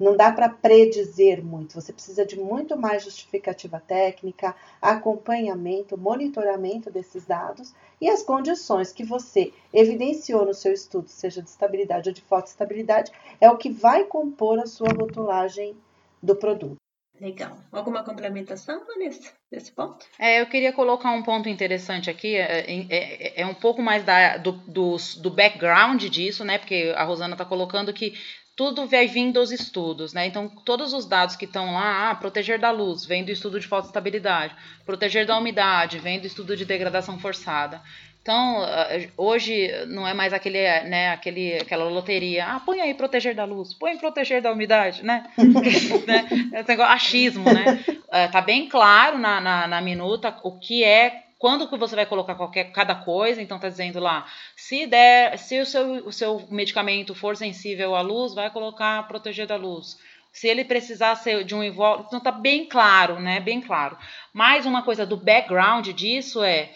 [0.00, 7.26] Não dá para predizer muito, você precisa de muito mais justificativa técnica, acompanhamento, monitoramento desses
[7.26, 12.22] dados e as condições que você evidenciou no seu estudo, seja de estabilidade ou de
[12.22, 15.76] fotoestabilidade, é o que vai compor a sua rotulagem
[16.22, 16.76] do produto.
[17.20, 17.58] Legal.
[17.70, 20.06] Alguma complementação, Vanessa, desse ponto?
[20.18, 24.02] É, eu queria colocar um ponto interessante aqui, é, é, é, é um pouco mais
[24.02, 26.56] da, do, do, do, background disso, né?
[26.56, 28.14] Porque a Rosana está colocando que
[28.60, 30.26] tudo vai vir dos estudos, né?
[30.26, 33.66] Então, todos os dados que estão lá, ah, proteger da luz, vem do estudo de
[33.66, 37.80] fotoestabilidade, proteger da umidade, vem do estudo de degradação forçada.
[38.20, 42.48] Então, eh, hoje não é mais aquele, né, aquele, aquela loteria.
[42.48, 45.24] Ah, põe aí proteger da luz, põe proteger da umidade, né?
[46.06, 46.28] né?
[46.52, 47.82] Esse negócio, achismo, né?
[48.12, 52.06] Eh, tá bem claro na, na, na, minuta o que é, quando que você vai
[52.06, 53.42] colocar qualquer, cada coisa.
[53.42, 54.24] Então, tá dizendo lá,
[54.54, 59.48] se der, se o seu, o seu medicamento for sensível à luz, vai colocar proteger
[59.48, 59.98] da luz.
[60.32, 63.40] Se ele precisar ser de um invólucro, então tá bem claro, né?
[63.40, 63.98] Bem claro.
[64.32, 66.70] Mais uma coisa do background disso é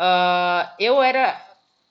[0.00, 1.38] Uh, eu era,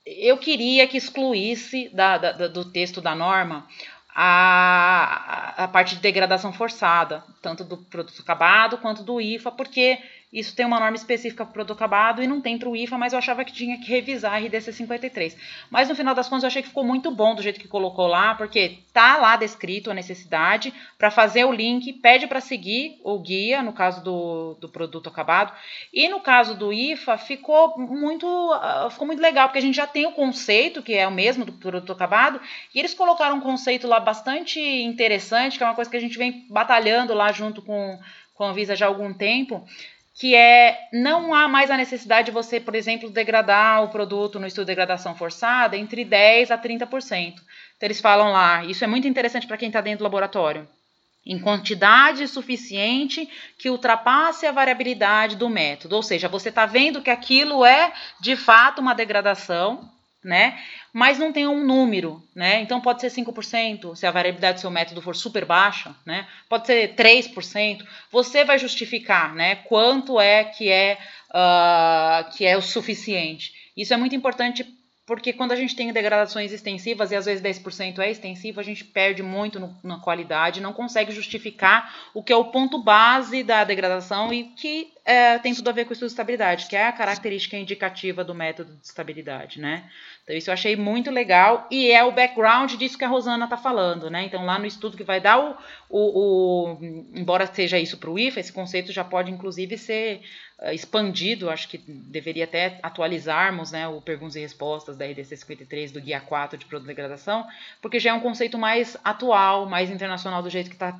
[0.04, 3.68] eu queria que excluísse da, da, do texto da norma
[4.16, 10.00] a, a parte de degradação forçada, tanto do produto acabado quanto do IFA, porque
[10.32, 13.00] isso tem uma norma específica para o produto acabado e não tem para o IFA,
[13.00, 15.36] mas eu achava que tinha que revisar a RDC 53.
[15.72, 18.06] Mas no final das contas eu achei que ficou muito bom do jeito que colocou
[18.06, 23.18] lá, porque tá lá descrito a necessidade para fazer o link, pede para seguir o
[23.18, 25.52] guia, no caso do, do produto acabado.
[25.92, 29.88] E no caso do IFA ficou muito, uh, ficou muito legal, porque a gente já
[29.88, 32.40] tem o conceito, que é o mesmo do produto acabado,
[32.74, 36.20] e eles colocaram um conceito lá bastante interessante, que é uma coisa que a gente
[36.20, 38.00] vem batalhando lá junto com,
[38.36, 39.68] com a Visa já há algum tempo
[40.20, 44.46] que é não há mais a necessidade de você, por exemplo, degradar o produto no
[44.46, 47.36] estudo de degradação forçada entre 10 a 30%.
[47.36, 47.42] Então
[47.82, 50.68] eles falam lá, isso é muito interessante para quem está dentro do laboratório.
[51.26, 55.96] Em quantidade suficiente que ultrapasse a variabilidade do método.
[55.96, 59.90] Ou seja, você está vendo que aquilo é de fato uma degradação,
[60.22, 60.60] né?
[60.92, 62.62] Mas não tem um número, né?
[62.62, 66.28] Então pode ser 5%, se a variabilidade do seu método for super baixa, né?
[66.48, 67.86] Pode ser 3%.
[68.12, 69.56] Você vai justificar, né?
[69.56, 70.98] Quanto é que é
[71.30, 73.54] uh, que é o suficiente.
[73.76, 74.66] Isso é muito importante
[75.10, 78.86] porque quando a gente tem degradações extensivas, e às vezes 10% é extensivo, a gente
[78.86, 83.64] perde muito no, na qualidade, não consegue justificar o que é o ponto base da
[83.64, 86.86] degradação e que é, tem tudo a ver com o estudo de estabilidade, que é
[86.86, 89.90] a característica indicativa do método de estabilidade, né?
[90.24, 93.58] Então, isso eu achei muito legal e é o background disso que a Rosana está
[93.58, 94.26] falando, né?
[94.26, 95.58] Então, lá no estudo que vai dar o.
[95.90, 96.78] o, o
[97.16, 100.22] embora seja isso para o IFA, esse conceito já pode, inclusive, ser
[100.62, 101.50] expandido.
[101.50, 106.20] Acho que deveria até atualizarmos né, o perguntas e respostas da RDC 53 do Guia
[106.20, 107.46] 4 de produto de degradação,
[107.82, 111.00] porque já é um conceito mais atual, mais internacional do jeito que está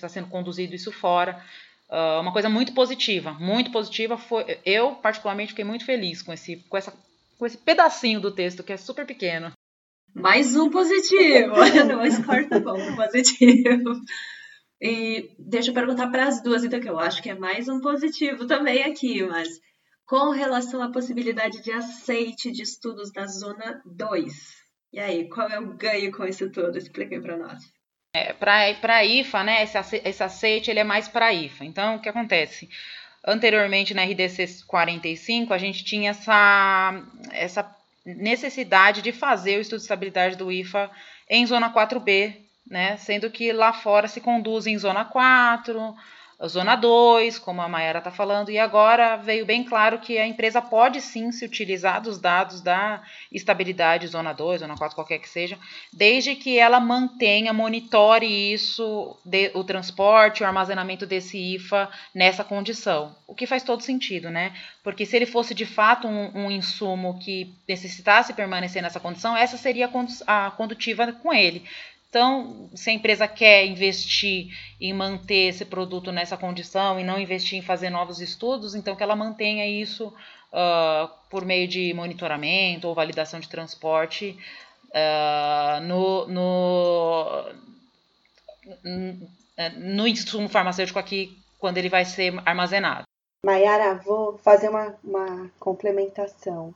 [0.00, 1.42] tá sendo conduzido isso fora.
[1.88, 4.16] Uh, uma coisa muito positiva, muito positiva.
[4.16, 6.92] Foi, eu, particularmente, fiquei muito feliz com, esse, com essa
[7.42, 9.50] com esse pedacinho do texto que é super pequeno.
[10.14, 11.56] Mais um positivo.
[12.06, 14.00] Esse corta bom, positivo.
[14.84, 17.80] E deixa eu perguntar para as duas, então, que eu acho que é mais um
[17.80, 19.48] positivo também aqui, mas
[20.04, 24.32] com relação à possibilidade de aceite de estudos da zona 2.
[24.92, 26.76] E aí, qual é o ganho com isso tudo?
[26.76, 27.62] Expliquem para nós.
[28.16, 31.64] É, para a IFA, né, esse, aceite ele é mais para a IFA.
[31.64, 32.68] Então, o que acontece?
[33.24, 39.84] Anteriormente, na RDC 45, a gente tinha essa, essa necessidade de fazer o estudo de
[39.84, 40.90] estabilidade do IFA
[41.30, 42.41] em zona 4B,
[42.72, 42.96] né?
[42.96, 45.94] Sendo que lá fora se conduz em zona 4,
[46.48, 50.60] zona 2, como a Mayara está falando, e agora veio bem claro que a empresa
[50.62, 55.58] pode sim se utilizar dos dados da estabilidade zona 2, zona 4, qualquer que seja,
[55.92, 63.14] desde que ela mantenha, monitore isso, de, o transporte, o armazenamento desse IFA nessa condição.
[63.26, 64.52] O que faz todo sentido, né?
[64.82, 69.56] Porque se ele fosse de fato um, um insumo que necessitasse permanecer nessa condição, essa
[69.56, 69.90] seria
[70.26, 71.64] a condutiva com ele
[72.12, 77.58] Então, se a empresa quer investir em manter esse produto nessa condição e não investir
[77.58, 82.94] em fazer novos estudos, então que ela mantenha isso uh, por meio de monitoramento ou
[82.94, 84.38] validação de transporte
[84.90, 87.44] uh, no, no,
[89.78, 93.04] no insumo farmacêutico aqui quando ele vai ser armazenado.
[93.46, 96.74] Mayara, vou fazer uma, uma complementação.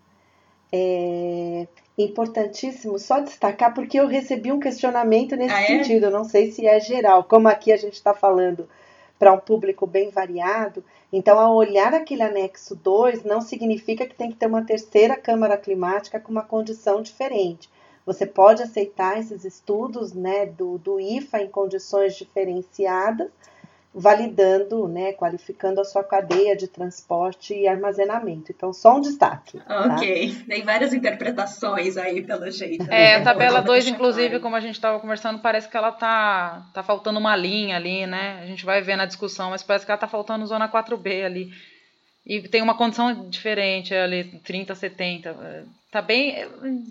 [0.72, 5.67] É importantíssimo só destacar, porque eu recebi um questionamento nesse ah, é?
[5.67, 8.69] sentido, eu não sei se é geral, como aqui a gente está falando
[9.19, 14.31] para um público bem variado, então ao olhar aquele anexo 2, não significa que tem
[14.31, 17.71] que ter uma terceira câmara climática com uma condição diferente.
[18.05, 23.31] Você pode aceitar esses estudos né, do, do IFA em condições diferenciadas,
[23.99, 28.53] validando, né, qualificando a sua cadeia de transporte e armazenamento.
[28.53, 29.59] Então, só um destaque.
[29.59, 29.87] Tá?
[29.87, 30.45] Ok, tá?
[30.47, 32.85] tem várias interpretações aí, pelo jeito.
[32.85, 33.13] Né?
[33.13, 36.83] É, a tabela 2, inclusive, como a gente estava conversando, parece que ela tá, tá
[36.83, 38.39] faltando uma linha ali, né?
[38.43, 41.51] A gente vai ver na discussão, mas parece que ela tá faltando zona 4B ali.
[42.27, 45.65] E tem uma condição diferente ali, 30, 70.
[45.91, 46.47] Tá bem,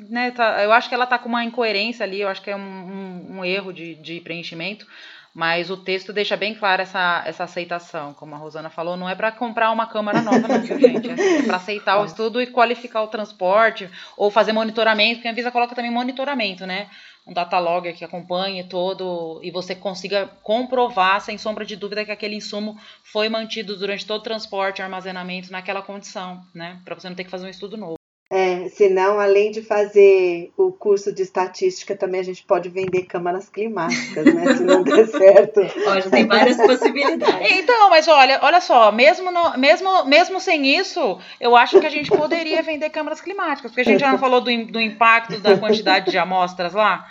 [0.09, 0.31] né?
[0.31, 2.59] Tá, eu acho que ela tá com uma incoerência ali, eu acho que é um,
[2.59, 4.87] um, um erro de, de preenchimento
[5.35, 9.13] mas o texto deixa bem clara essa, essa aceitação, como a Rosana falou, não é
[9.13, 11.09] para comprar uma câmara nova, não, viu, gente?
[11.09, 15.51] É para aceitar o estudo e qualificar o transporte, ou fazer monitoramento, porque a Anvisa
[15.51, 16.89] coloca também monitoramento, né?
[17.27, 22.11] Um data logger que acompanhe todo e você consiga comprovar, sem sombra de dúvida, que
[22.11, 26.79] aquele insumo foi mantido durante todo o transporte e armazenamento naquela condição, né?
[26.85, 28.04] Para você não ter que fazer um estudo novo.
[28.35, 33.47] É, senão, além de fazer o curso de estatística, também a gente pode vender câmaras
[33.47, 34.55] climáticas, né?
[34.55, 35.61] Se não der certo.
[35.87, 37.49] Olha, tem várias possibilidades.
[37.49, 41.89] Então, mas olha, olha só, mesmo, no, mesmo, mesmo sem isso, eu acho que a
[41.89, 45.57] gente poderia vender câmaras climáticas, porque a gente já não falou do, do impacto da
[45.57, 47.07] quantidade de amostras lá.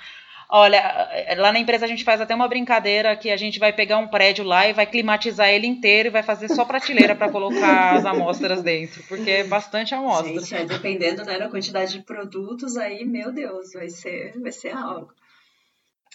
[0.48, 3.98] Olha, lá na empresa a gente faz até uma brincadeira que a gente vai pegar
[3.98, 7.94] um prédio lá e vai climatizar ele inteiro e vai fazer só prateleira para colocar
[7.96, 10.40] as amostras dentro, porque é bastante amostra.
[10.40, 14.70] Gente, é, dependendo né, da quantidade de produtos, aí, meu Deus, vai ser, vai ser
[14.70, 15.12] algo.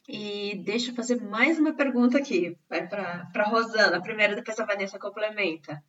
[0.08, 4.98] E deixa eu fazer mais uma pergunta aqui, vai para Rosana, primeiro, depois a Vanessa
[4.98, 5.84] complementa.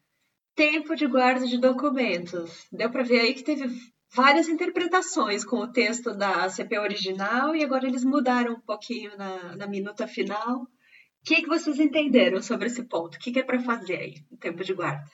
[0.55, 2.67] Tempo de guarda de documentos.
[2.71, 3.67] Deu para ver aí que teve
[4.13, 9.57] várias interpretações com o texto da CP original e agora eles mudaram um pouquinho na,
[9.57, 10.63] na minuta final.
[10.63, 10.69] O
[11.25, 13.17] que, que vocês entenderam sobre esse ponto?
[13.17, 15.11] O que, é para fazer aí no tempo de guarda?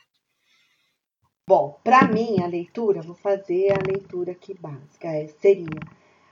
[1.48, 5.80] Bom, para mim a leitura, vou fazer a leitura aqui básica, é, seria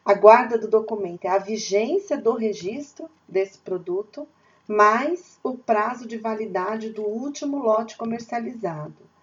[0.05, 4.29] a guarda do documento é a vigência do registro desse produto
[4.69, 9.14] mais o prazo de validade do último lote comercializado.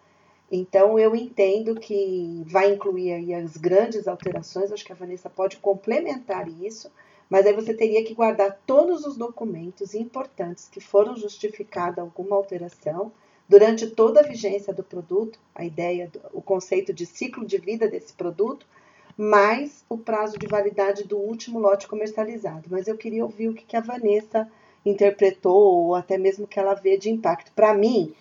[0.51, 5.55] Então, eu entendo que vai incluir aí as grandes alterações, acho que a Vanessa pode
[5.57, 6.91] complementar isso,
[7.29, 13.13] mas aí você teria que guardar todos os documentos importantes que foram justificada alguma alteração
[13.47, 18.11] durante toda a vigência do produto, a ideia, o conceito de ciclo de vida desse
[18.11, 18.65] produto,
[19.17, 22.67] mais o prazo de validade do último lote comercializado.
[22.69, 24.49] Mas eu queria ouvir o que a Vanessa
[24.85, 27.53] interpretou ou até mesmo que ela vê de impacto.
[27.53, 28.13] Para mim,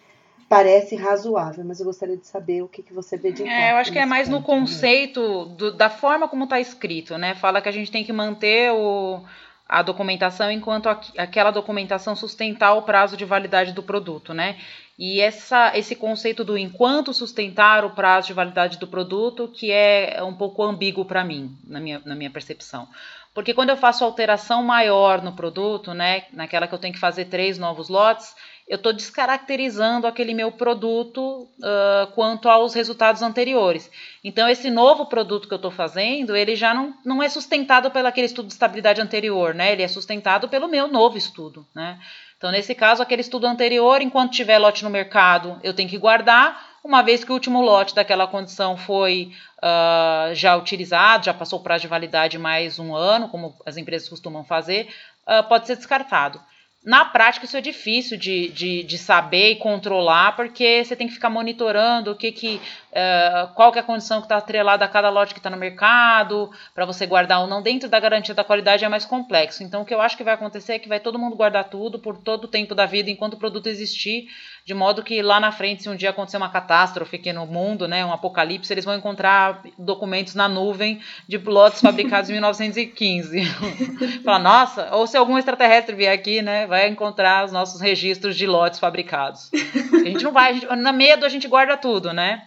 [0.51, 3.77] parece razoável, mas eu gostaria de saber o que, que você vê de É, eu
[3.77, 7.37] acho que é mais no conceito do, da forma como está escrito, né?
[7.37, 9.23] Fala que a gente tem que manter o,
[9.69, 14.57] a documentação enquanto a, aquela documentação sustentar o prazo de validade do produto, né?
[14.99, 20.21] E essa, esse conceito do enquanto sustentar o prazo de validade do produto, que é
[20.21, 22.89] um pouco ambíguo para mim, na minha, na minha percepção.
[23.33, 27.27] Porque quando eu faço alteração maior no produto, né, naquela que eu tenho que fazer
[27.27, 28.35] três novos lotes,
[28.71, 33.91] eu estou descaracterizando aquele meu produto uh, quanto aos resultados anteriores.
[34.23, 38.07] Então, esse novo produto que eu estou fazendo, ele já não, não é sustentado pelo
[38.07, 39.73] aquele estudo de estabilidade anterior, né?
[39.73, 41.99] Ele é sustentado pelo meu novo estudo, né?
[42.39, 46.79] Então, nesse caso, aquele estudo anterior, enquanto tiver lote no mercado, eu tenho que guardar,
[46.85, 51.63] uma vez que o último lote daquela condição foi uh, já utilizado, já passou o
[51.63, 54.89] prazo de validade mais um ano, como as empresas costumam fazer,
[55.27, 56.41] uh, pode ser descartado.
[56.83, 61.13] Na prática, isso é difícil de, de, de, saber e controlar, porque você tem que
[61.13, 62.59] ficar monitorando o que que,
[62.91, 65.59] uh, qual que é a condição que está atrelada a cada lote que está no
[65.59, 67.61] mercado, para você guardar ou não.
[67.61, 69.63] Dentro da garantia da qualidade é mais complexo.
[69.63, 71.99] Então, o que eu acho que vai acontecer é que vai todo mundo guardar tudo
[71.99, 74.29] por todo o tempo da vida, enquanto o produto existir,
[74.71, 77.89] de modo que lá na frente, se um dia acontecer uma catástrofe aqui no mundo,
[77.89, 83.43] né, um apocalipse, eles vão encontrar documentos na nuvem de lotes fabricados em 1915.
[84.23, 88.47] Falar, nossa, ou se algum extraterrestre vier aqui, né, vai encontrar os nossos registros de
[88.47, 89.51] lotes fabricados.
[89.93, 92.45] A gente não vai, gente, na medo a gente guarda tudo, né?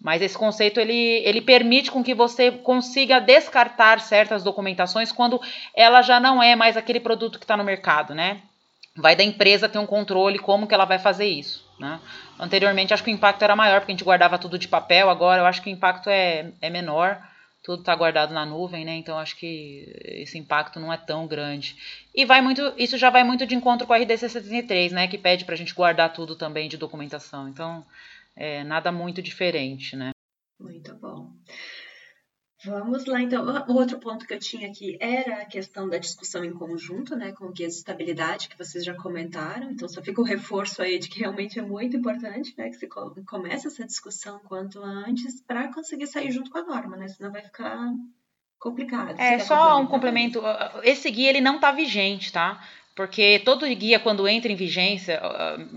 [0.00, 5.38] Mas esse conceito ele, ele permite com que você consiga descartar certas documentações quando
[5.74, 8.40] ela já não é mais aquele produto que está no mercado, né?
[8.98, 12.00] Vai da empresa ter um controle como que ela vai fazer isso, né?
[12.38, 15.40] Anteriormente acho que o impacto era maior porque a gente guardava tudo de papel, agora
[15.40, 17.22] eu acho que o impacto é, é menor,
[17.62, 18.96] tudo está guardado na nuvem, né?
[18.96, 21.76] Então acho que esse impacto não é tão grande.
[22.14, 25.06] E vai muito, isso já vai muito de encontro com a RDC 73, né?
[25.06, 27.48] Que pede para a gente guardar tudo também de documentação.
[27.48, 27.84] Então
[28.34, 30.10] é, nada muito diferente, né?
[30.58, 31.30] Muito bom.
[32.64, 33.44] Vamos lá, então.
[33.68, 37.30] O outro ponto que eu tinha aqui era a questão da discussão em conjunto, né,
[37.32, 39.70] com o guia de estabilidade, que vocês já comentaram.
[39.70, 42.88] Então, só fica o reforço aí de que realmente é muito importante, né, que se
[43.24, 47.42] comece essa discussão quanto antes para conseguir sair junto com a norma, né, senão vai
[47.42, 47.92] ficar
[48.58, 49.14] complicado.
[49.20, 50.42] É, só um complemento.
[50.82, 52.60] Esse guia, ele não está vigente, tá?
[52.98, 55.22] Porque todo guia, quando entra em vigência,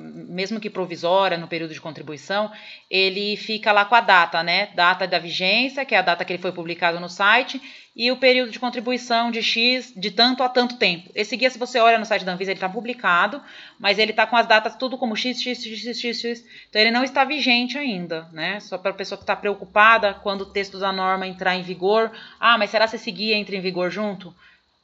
[0.03, 2.51] mesmo que provisória, no período de contribuição,
[2.89, 4.69] ele fica lá com a data, né?
[4.74, 7.61] Data da vigência, que é a data que ele foi publicado no site,
[7.95, 11.11] e o período de contribuição de X, de tanto a tanto tempo.
[11.13, 13.39] Esse guia, se você olha no site da Anvisa, ele está publicado,
[13.78, 16.45] mas ele está com as datas tudo como X, X, X, X, X, X.
[16.69, 18.59] Então, ele não está vigente ainda, né?
[18.61, 22.11] Só para a pessoa que está preocupada quando o texto da norma entrar em vigor.
[22.39, 24.34] Ah, mas será que esse guia entra em vigor junto?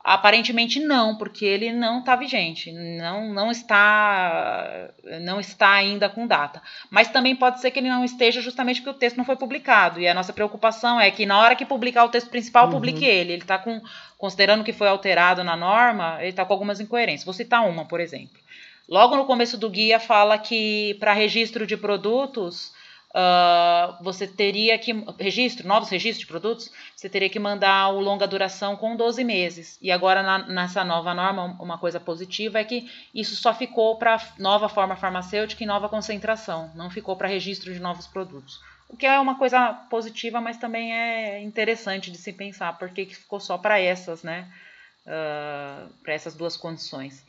[0.09, 4.89] Aparentemente não, porque ele não está vigente, não, não está
[5.19, 6.61] não está ainda com data.
[6.89, 9.99] Mas também pode ser que ele não esteja justamente porque o texto não foi publicado.
[9.99, 12.71] E a nossa preocupação é que na hora que publicar o texto principal, uhum.
[12.71, 13.33] publique ele.
[13.33, 13.81] Ele está com,
[14.17, 17.25] considerando que foi alterado na norma, ele está com algumas incoerências.
[17.25, 18.39] Vou citar uma, por exemplo.
[18.87, 22.71] Logo no começo do guia fala que para registro de produtos
[23.17, 28.27] uh, você teria que registro, novos registros de produtos, você teria que mandar o longa
[28.27, 29.77] duração com 12 meses.
[29.81, 34.21] E agora na, nessa nova norma, uma coisa positiva é que isso só ficou para
[34.37, 38.59] nova forma farmacêutica e nova concentração, não ficou para registro de novos produtos.
[38.89, 43.39] O que é uma coisa positiva, mas também é interessante de se pensar, porque ficou
[43.39, 44.47] só para essas, né?
[45.05, 47.25] Uh, para essas duas condições.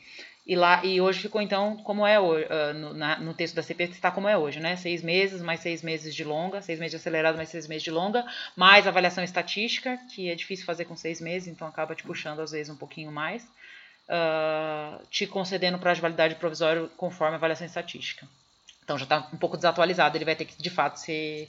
[0.49, 3.61] E, lá, e hoje ficou então como é hoje, uh, no, na, no, texto da
[3.61, 4.75] CP está como é hoje, né?
[4.77, 7.91] Seis meses, mais seis meses de longa, seis meses de acelerado, mais seis meses de
[7.91, 8.25] longa,
[8.55, 12.49] mais avaliação estatística, que é difícil fazer com seis meses, então acaba te puxando às
[12.49, 18.27] vezes um pouquinho mais, uh, te concedendo prazo de validade provisório conforme a avaliação estatística.
[18.83, 21.47] Então já está um pouco desatualizado, ele vai ter que de fato ser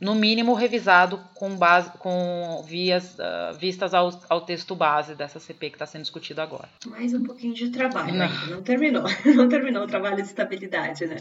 [0.00, 5.70] no mínimo revisado com, base, com vias, uh, vistas ao, ao texto base dessa CP
[5.70, 6.68] que está sendo discutido agora.
[6.86, 8.46] Mais um pouquinho de trabalho, não, ainda.
[8.46, 9.04] não terminou,
[9.36, 11.16] não terminou o trabalho de estabilidade, né?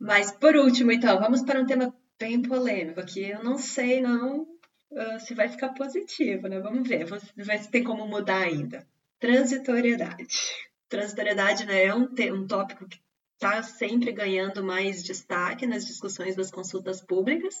[0.00, 3.28] Mas por último, então, vamos para um tema bem polêmico aqui.
[3.28, 6.60] Eu não sei não uh, se vai ficar positivo, né?
[6.60, 8.86] Vamos ver, vamos ver se tem como mudar ainda.
[9.20, 10.26] Transitoriedade.
[10.88, 12.98] Transitoriedade né, é um, um tópico que
[13.38, 17.54] está sempre ganhando mais destaque nas discussões das consultas públicas.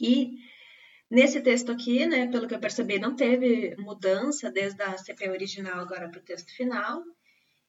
[0.00, 0.38] E
[1.10, 5.78] nesse texto aqui, né, pelo que eu percebi, não teve mudança desde a CP original
[5.78, 7.04] agora para o texto final.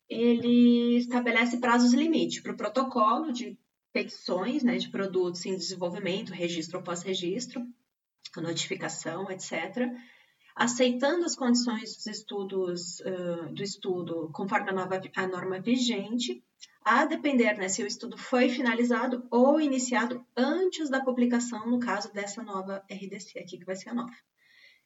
[0.08, 3.60] Ele estabelece prazos limite para o protocolo de
[3.92, 7.62] petições né, de produtos em desenvolvimento, registro ou pós-registro,
[8.38, 9.92] notificação, etc.,
[10.56, 16.42] aceitando as condições dos estudos, uh, do estudo conforme a, nova, a norma vigente,
[16.84, 22.12] a depender né, se o estudo foi finalizado ou iniciado antes da publicação, no caso
[22.12, 24.16] dessa nova RDC aqui, que vai ser a nova.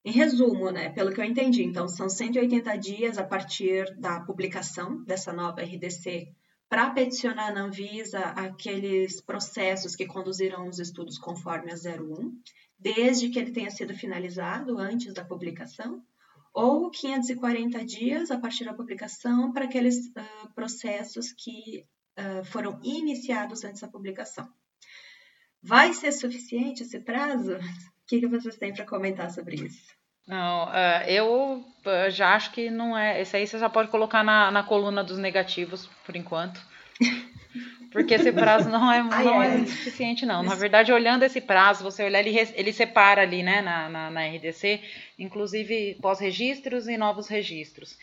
[0.04, 5.04] Em resumo, né, pelo que eu entendi, então são 180 dias a partir da publicação
[5.04, 6.28] dessa nova RDC
[6.70, 12.32] para peticionar na Anvisa aqueles processos que conduziram os estudos conforme a 01,
[12.78, 16.04] desde que ele tenha sido finalizado antes da publicação,
[16.56, 21.86] ou 540 dias a partir da publicação para aqueles uh, processos que
[22.18, 24.48] uh, foram iniciados antes da publicação.
[25.62, 27.58] Vai ser suficiente esse prazo?
[28.06, 29.82] O que, que vocês têm para comentar sobre isso?
[30.28, 31.66] Não, uh, eu
[32.12, 33.20] já acho que não é.
[33.20, 36.62] Esse aí você já pode colocar na, na coluna dos negativos, por enquanto.
[37.96, 39.62] Porque esse prazo não é, não é.
[39.62, 40.44] é suficiente, não.
[40.44, 44.28] Na verdade, olhando esse prazo, você olhar, ele, ele separa ali, né, na, na, na
[44.28, 44.82] RDC,
[45.18, 47.94] inclusive pós-registros e novos registros.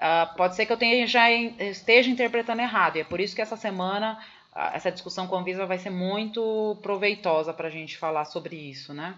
[0.00, 3.42] Uh, pode ser que eu tenha, já esteja interpretando errado, e é por isso que
[3.42, 4.16] essa semana
[4.54, 8.54] uh, essa discussão com a Visa vai ser muito proveitosa para a gente falar sobre
[8.54, 9.16] isso, né?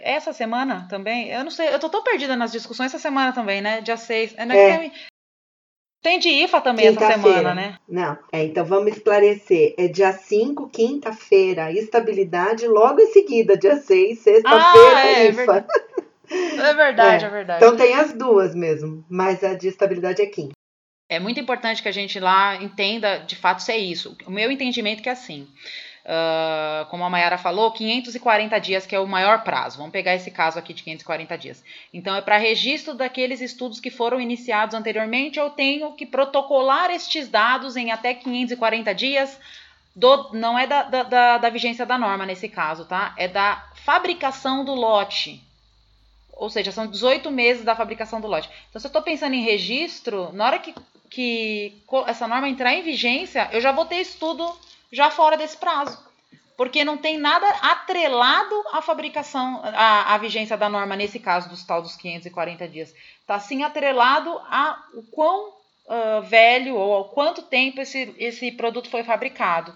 [0.00, 3.60] Essa semana também, eu não sei, eu tô tão perdida nas discussões essa semana também,
[3.60, 3.80] né?
[3.82, 4.34] Dia 6.
[4.36, 4.90] É, é.
[6.02, 7.78] Tem de IFA também essa semana, né?
[7.88, 9.74] Não, é, então vamos esclarecer.
[9.76, 15.66] É dia 5, quinta-feira, estabilidade, logo em seguida, dia 6, sexta-feira, ah, é, IFA.
[16.30, 17.28] É verdade, é.
[17.28, 17.64] é verdade.
[17.64, 20.52] Então tem as duas mesmo, mas a de estabilidade é quinta.
[21.10, 24.16] É muito importante que a gente lá entenda de fato se é isso.
[24.26, 25.48] O meu entendimento é que é assim.
[26.08, 29.76] Uh, como a Mayara falou, 540 dias, que é o maior prazo.
[29.76, 31.62] Vamos pegar esse caso aqui de 540 dias.
[31.92, 37.28] Então, é para registro daqueles estudos que foram iniciados anteriormente, eu tenho que protocolar estes
[37.28, 39.38] dados em até 540 dias.
[39.94, 43.12] Do, não é da, da, da vigência da norma nesse caso, tá?
[43.16, 45.42] É da fabricação do lote.
[46.32, 48.48] Ou seja, são 18 meses da fabricação do lote.
[48.70, 50.72] Então, se eu estou pensando em registro, na hora que,
[51.10, 54.48] que essa norma entrar em vigência, eu já vou ter estudo
[54.92, 55.98] já fora desse prazo.
[56.56, 61.62] Porque não tem nada atrelado à fabricação, à, à vigência da norma, nesse caso dos
[61.64, 62.92] tal dos 540 dias.
[63.20, 68.90] Está sim atrelado a o quão uh, velho ou ao quanto tempo esse, esse produto
[68.90, 69.72] foi fabricado.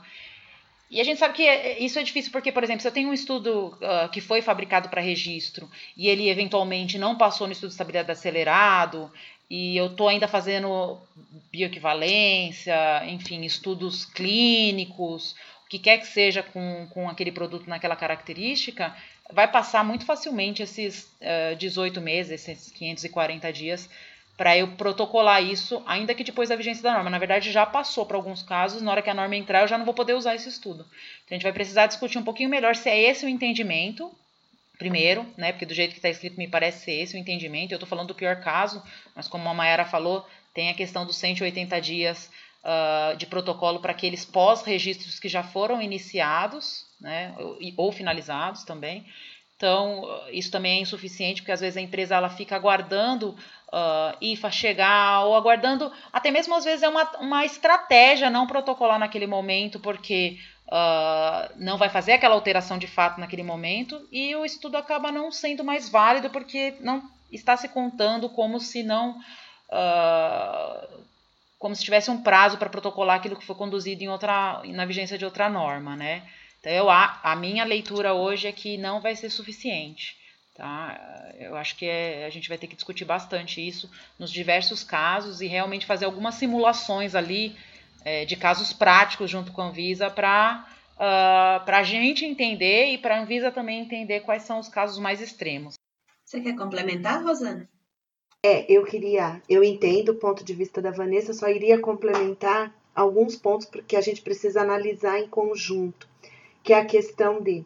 [0.90, 3.08] E a gente sabe que é, isso é difícil porque, por exemplo, se eu tenho
[3.08, 7.68] um estudo uh, que foi fabricado para registro e ele eventualmente não passou no estudo
[7.68, 9.10] de estabilidade acelerado
[9.54, 10.98] e eu estou ainda fazendo
[11.52, 15.36] bioequivalência, enfim, estudos clínicos,
[15.66, 18.96] o que quer que seja com, com aquele produto naquela característica,
[19.30, 23.90] vai passar muito facilmente esses uh, 18 meses, esses 540 dias
[24.38, 27.10] para eu protocolar isso, ainda que depois da vigência da norma.
[27.10, 29.76] Na verdade, já passou para alguns casos, na hora que a norma entrar, eu já
[29.76, 30.86] não vou poder usar esse estudo.
[31.26, 34.10] Então, a gente vai precisar discutir um pouquinho melhor se é esse o entendimento,
[34.82, 35.52] primeiro, né?
[35.52, 37.70] Porque do jeito que está escrito, me parece ser esse o entendimento.
[37.70, 38.82] Eu estou falando do pior caso,
[39.14, 42.28] mas como a Mayara falou, tem a questão dos 180 dias
[42.64, 47.32] uh, de protocolo para aqueles pós-registros que já foram iniciados, né?
[47.38, 49.06] Ou, ou finalizados também.
[49.56, 50.02] Então,
[50.32, 53.36] isso também é insuficiente, porque às vezes a empresa ela fica aguardando
[53.72, 58.98] uh, IFA chegar, ou aguardando, até mesmo às vezes é uma, uma estratégia não protocolar
[58.98, 60.36] naquele momento, porque
[60.68, 65.30] uh, não vai fazer aquela alteração de fato naquele momento, e o estudo acaba não
[65.30, 69.18] sendo mais válido, porque não está se contando como se não.
[69.68, 71.02] Uh,
[71.58, 75.16] como se tivesse um prazo para protocolar aquilo que foi conduzido em outra, na vigência
[75.16, 76.24] de outra norma, né?
[76.58, 80.16] Então, eu, a, a minha leitura hoje é que não vai ser suficiente.
[80.54, 81.32] Tá?
[81.38, 85.40] Eu acho que é, a gente vai ter que discutir bastante isso nos diversos casos
[85.40, 87.56] e realmente fazer algumas simulações ali
[88.04, 93.16] é, de casos práticos junto com a Anvisa para uh, a gente entender e para
[93.16, 95.74] a Anvisa também entender quais são os casos mais extremos.
[96.24, 97.68] Você quer complementar, Rosana?
[98.44, 103.36] É, eu queria, eu entendo o ponto de vista da Vanessa, só iria complementar alguns
[103.36, 106.10] pontos que a gente precisa analisar em conjunto
[106.62, 107.64] que é a questão de,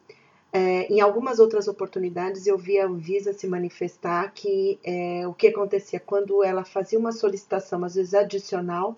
[0.52, 5.48] é, em algumas outras oportunidades, eu vi a Anvisa se manifestar que é, o que
[5.48, 8.96] acontecia quando ela fazia uma solicitação, às vezes adicional,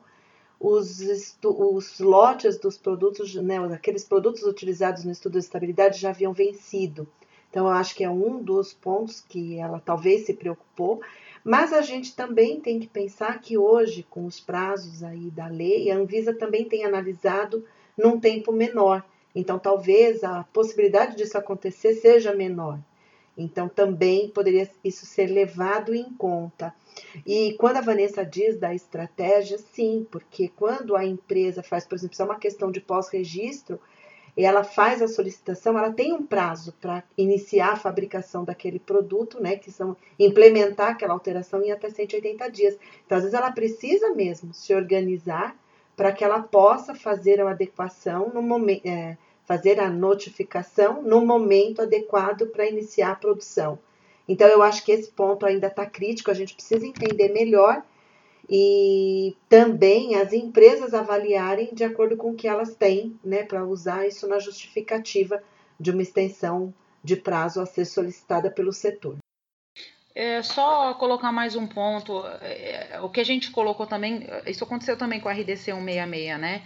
[0.61, 1.01] os,
[1.45, 7.07] os lotes dos produtos, né, aqueles produtos utilizados no estudo de estabilidade já haviam vencido.
[7.51, 11.01] Então, eu acho que é um dos pontos que ela talvez se preocupou,
[11.43, 15.91] mas a gente também tem que pensar que hoje, com os prazos aí da lei,
[15.91, 17.65] a Anvisa também tem analisado
[17.97, 19.03] num tempo menor.
[19.35, 22.79] Então, talvez a possibilidade disso acontecer seja menor.
[23.39, 26.75] Então, também poderia isso ser levado em conta.
[27.25, 32.17] E quando a Vanessa diz da estratégia, sim, porque quando a empresa faz, por exemplo,
[32.17, 33.81] se é uma questão de pós-registro,
[34.37, 39.57] ela faz a solicitação, ela tem um prazo para iniciar a fabricação daquele produto, né,
[39.57, 42.79] que são implementar aquela alteração em até 180 dias.
[43.05, 45.57] Então, às vezes ela precisa mesmo se organizar
[45.97, 49.17] para que ela possa fazer a adequação no momento, é,
[49.49, 53.79] fazer a notificação no momento adequado para iniciar a produção.
[54.29, 57.83] Então eu acho que esse ponto ainda está crítico, a gente precisa entender melhor
[58.47, 64.07] e também as empresas avaliarem de acordo com o que elas têm, né, para usar
[64.07, 65.43] isso na justificativa
[65.81, 69.17] de uma extensão de prazo a ser solicitada pelo setor.
[70.15, 72.23] É só colocar mais um ponto.
[72.43, 76.63] É, o que a gente colocou também, isso aconteceu também com a RDC 166, né?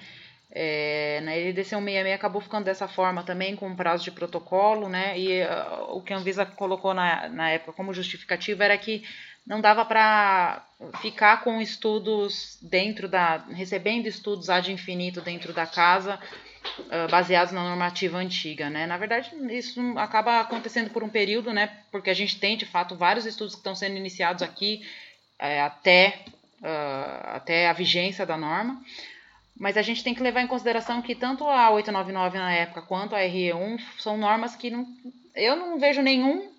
[0.54, 5.18] É, na RDC 166 acabou ficando dessa forma também, com prazo de protocolo, né?
[5.18, 9.02] E uh, o que a Anvisa colocou na, na época como justificativa era que
[9.46, 10.66] não dava para
[11.00, 13.38] ficar com estudos dentro da.
[13.48, 16.20] recebendo estudos ad infinito dentro da casa,
[16.80, 18.86] uh, baseados na normativa antiga, né?
[18.86, 21.78] Na verdade, isso acaba acontecendo por um período, né?
[21.90, 24.86] Porque a gente tem, de fato, vários estudos que estão sendo iniciados aqui
[25.38, 26.26] é, até,
[26.60, 28.78] uh, até a vigência da norma.
[29.62, 33.14] Mas a gente tem que levar em consideração que tanto a 899 na época quanto
[33.14, 34.84] a RE1 são normas que não,
[35.36, 36.50] eu não vejo nenhum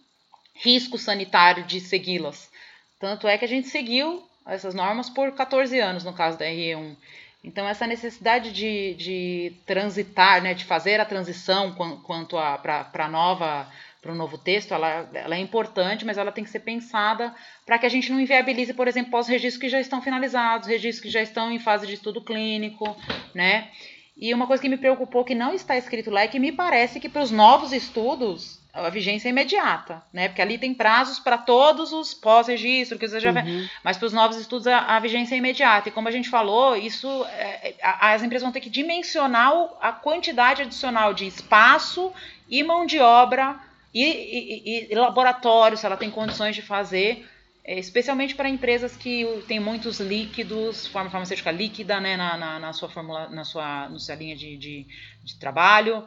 [0.55, 2.49] risco sanitário de segui-las.
[3.01, 6.95] Tanto é que a gente seguiu essas normas por 14 anos no caso da RE1.
[7.43, 13.69] Então, essa necessidade de, de transitar, né, de fazer a transição quanto para a nova
[14.03, 17.33] para o novo texto, ela, ela é importante, mas ela tem que ser pensada
[17.65, 21.09] para que a gente não inviabilize, por exemplo, pós-registros que já estão finalizados, registros que
[21.09, 22.97] já estão em fase de estudo clínico,
[23.33, 23.69] né?
[24.17, 26.99] E uma coisa que me preocupou que não está escrito lá é que me parece
[26.99, 30.27] que para os novos estudos a vigência é imediata, né?
[30.27, 33.69] Porque ali tem prazos para todos os pós-registro que você já uhum.
[33.83, 35.87] mas para os novos estudos a, a, vigência é imediata.
[35.87, 40.61] E como a gente falou, isso é, as empresas vão ter que dimensionar a quantidade
[40.61, 42.11] adicional de espaço
[42.49, 43.57] e mão de obra
[43.93, 47.27] e, e, e laboratório, se ela tem condições de fazer,
[47.63, 52.73] é, especialmente para empresas que têm muitos líquidos, forma farmacêutica líquida, né, na, na, na
[52.73, 54.85] sua fórmula, na sua, na sua linha de, de,
[55.23, 56.05] de trabalho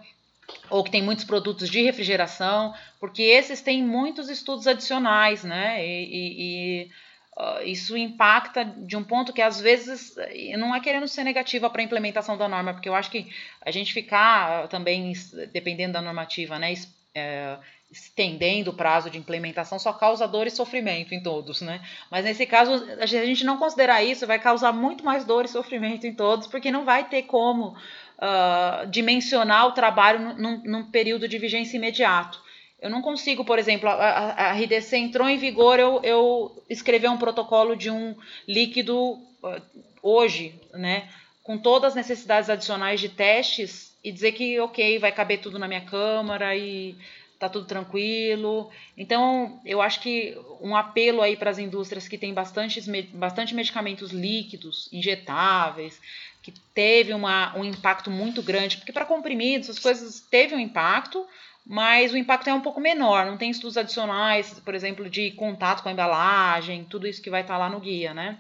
[0.71, 5.85] ou que tem muitos produtos de refrigeração, porque esses têm muitos estudos adicionais, né?
[5.85, 6.91] E, e, e
[7.37, 10.15] uh, isso impacta de um ponto que às vezes
[10.59, 13.29] não é querendo ser negativa para a implementação da norma, porque eu acho que
[13.61, 15.13] a gente ficar também
[15.53, 16.75] dependendo da normativa, né?
[17.15, 17.57] É,
[17.97, 21.81] estendendo o prazo de implementação só causa dor e sofrimento em todos, né?
[22.11, 26.07] Mas nesse caso, a gente não considerar isso, vai causar muito mais dor e sofrimento
[26.07, 31.39] em todos, porque não vai ter como uh, dimensionar o trabalho num, num, período de
[31.39, 32.41] vigência imediato.
[32.81, 37.09] Eu não consigo, por exemplo, a, a, a RDC entrou em vigor, eu, eu escrever
[37.09, 38.15] um protocolo de um
[38.47, 39.63] líquido uh,
[40.03, 41.09] hoje, né,
[41.43, 45.67] com todas as necessidades adicionais de testes e dizer que, ok, vai caber tudo na
[45.67, 46.95] minha câmara e
[47.39, 48.71] tá tudo tranquilo.
[48.97, 52.81] Então, eu acho que um apelo aí para as indústrias que têm bastante,
[53.13, 56.01] bastante medicamentos líquidos, injetáveis,
[56.43, 61.27] que teve uma, um impacto muito grande, porque para comprimidos as coisas teve um impacto,
[61.67, 65.83] mas o impacto é um pouco menor, não tem estudos adicionais, por exemplo, de contato
[65.83, 68.39] com a embalagem, tudo isso que vai estar tá lá no guia, né?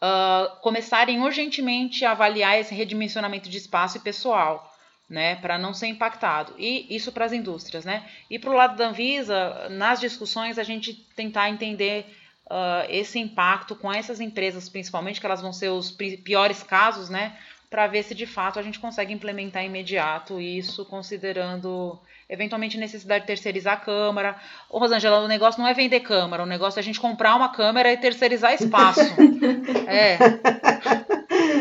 [0.00, 4.74] Uh, começarem urgentemente a avaliar esse redimensionamento de espaço e pessoal,
[5.08, 6.52] né, para não ser impactado.
[6.58, 8.04] E isso para as indústrias, né?
[8.28, 12.06] E para o lado da Anvisa, nas discussões a gente tentar entender
[12.46, 17.36] uh, esse impacto com essas empresas, principalmente, que elas vão ser os piores casos, né?
[17.70, 21.98] Para ver se de fato a gente consegue implementar imediato isso, considerando
[22.28, 24.36] eventualmente necessidade de terceirizar a câmara.
[24.68, 27.48] Ô, Rosângela, o negócio não é vender câmara, o negócio é a gente comprar uma
[27.48, 29.00] câmera e terceirizar espaço.
[29.86, 30.18] é.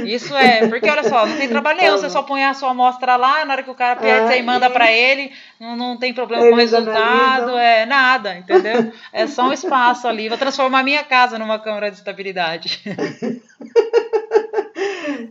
[0.05, 3.15] Isso é, porque olha só, não tem trabalho nenhum, você só põe a sua amostra
[3.15, 6.43] lá, na hora que o cara pede, você manda para ele, não, não tem problema
[6.43, 8.91] com o resultado, é nada, entendeu?
[9.13, 10.29] É só um espaço ali.
[10.29, 12.81] Vou transformar minha casa numa câmara de estabilidade.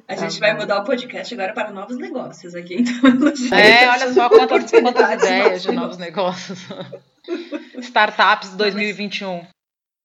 [0.06, 2.76] A gente vai mudar o podcast agora para novos negócios aqui.
[2.76, 6.66] Então, é, olha só quantas, quantas ideias de novos negócios.
[7.78, 9.46] Startups 2021.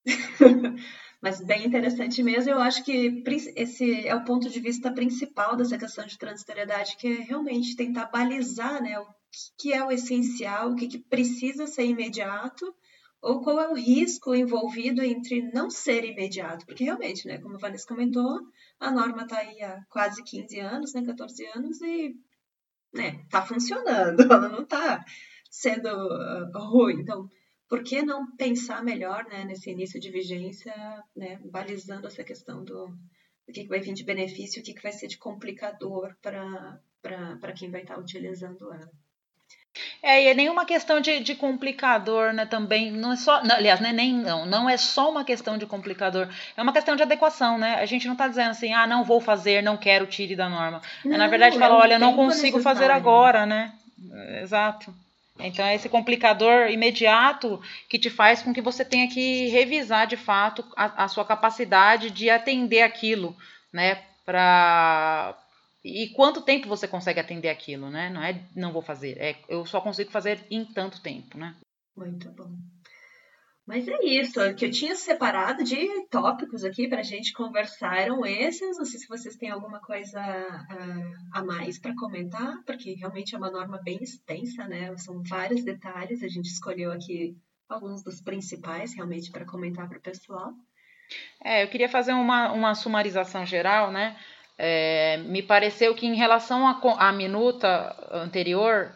[1.21, 2.51] Mas bem interessante mesmo.
[2.51, 3.23] Eu acho que
[3.55, 8.05] esse é o ponto de vista principal dessa questão de transitoriedade, que é realmente tentar
[8.05, 9.05] balizar né, o
[9.57, 12.73] que é o essencial, o que, que precisa ser imediato,
[13.21, 16.65] ou qual é o risco envolvido entre não ser imediato.
[16.65, 18.39] Porque realmente, né, como a Vanessa comentou,
[18.79, 22.15] a norma está aí há quase 15 anos, né, 14 anos, e
[22.93, 25.03] né, tá funcionando, ela não está
[25.49, 27.01] sendo uh, ruim.
[27.01, 27.29] Então,
[27.69, 30.73] por que não pensar melhor né, nesse início de vigência,
[31.15, 34.81] né, balizando essa questão do, do que, que vai vir de benefício, o que, que
[34.81, 38.91] vai ser de complicador para quem vai estar utilizando ela.
[40.01, 43.79] É, e é nenhuma questão de, de complicador, né, também, não é só, não, aliás,
[43.79, 47.59] né, nem não, não é só uma questão de complicador, é uma questão de adequação,
[47.59, 50.49] né, a gente não está dizendo assim, ah, não vou fazer, não quero, tire da
[50.49, 53.73] norma, não, é, na verdade fala, olha, não consigo fazer agora, né,
[54.41, 54.91] exato.
[55.39, 60.17] Então é esse complicador imediato que te faz com que você tenha que revisar de
[60.17, 63.35] fato a, a sua capacidade de atender aquilo,
[63.71, 64.03] né?
[64.25, 65.37] Para
[65.83, 68.09] e quanto tempo você consegue atender aquilo, né?
[68.09, 71.55] Não é não vou fazer, é eu só consigo fazer em tanto tempo, né?
[71.95, 72.51] Muito bom.
[73.69, 75.77] Mas é isso, o que eu tinha separado de
[76.09, 78.79] tópicos aqui para a gente conversar eram esses.
[78.79, 83.37] Não sei se vocês têm alguma coisa uh, a mais para comentar, porque realmente é
[83.37, 84.97] uma norma bem extensa, né?
[84.97, 87.37] São vários detalhes, a gente escolheu aqui
[87.69, 90.51] alguns dos principais realmente para comentar para o pessoal.
[91.39, 94.17] É, eu queria fazer uma, uma sumarização geral, né?
[94.57, 96.65] É, me pareceu que em relação
[96.97, 98.95] à minuta anterior,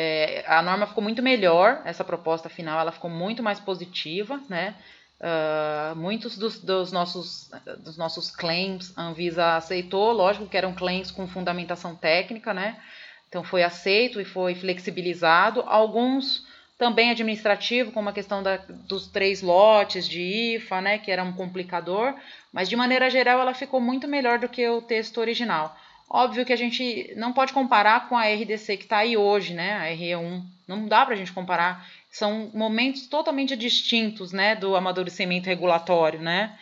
[0.00, 4.76] é, a norma ficou muito melhor, essa proposta final ela ficou muito mais positiva, né?
[5.18, 7.50] Uh, muitos dos, dos, nossos,
[7.82, 12.80] dos nossos claims a Anvisa aceitou, lógico que eram claims com fundamentação técnica, né?
[13.28, 15.64] Então foi aceito e foi flexibilizado.
[15.66, 16.46] Alguns
[16.78, 20.20] também administrativo, como a questão da, dos três lotes de
[20.54, 20.98] IFA, né?
[20.98, 22.14] Que era um complicador,
[22.52, 25.76] mas de maneira geral ela ficou muito melhor do que o texto original.
[26.10, 29.74] Óbvio que a gente não pode comparar com a RDC que está aí hoje, né?
[29.74, 30.42] A RE1.
[30.66, 31.86] Não dá para a gente comparar.
[32.10, 34.54] São momentos totalmente distintos, né?
[34.54, 36.56] Do amadurecimento regulatório, né?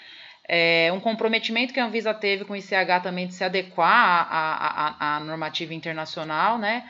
[0.49, 4.97] É, um comprometimento que a Anvisa teve com o ICH também de se adequar à,
[4.99, 6.85] à, à normativa internacional, né?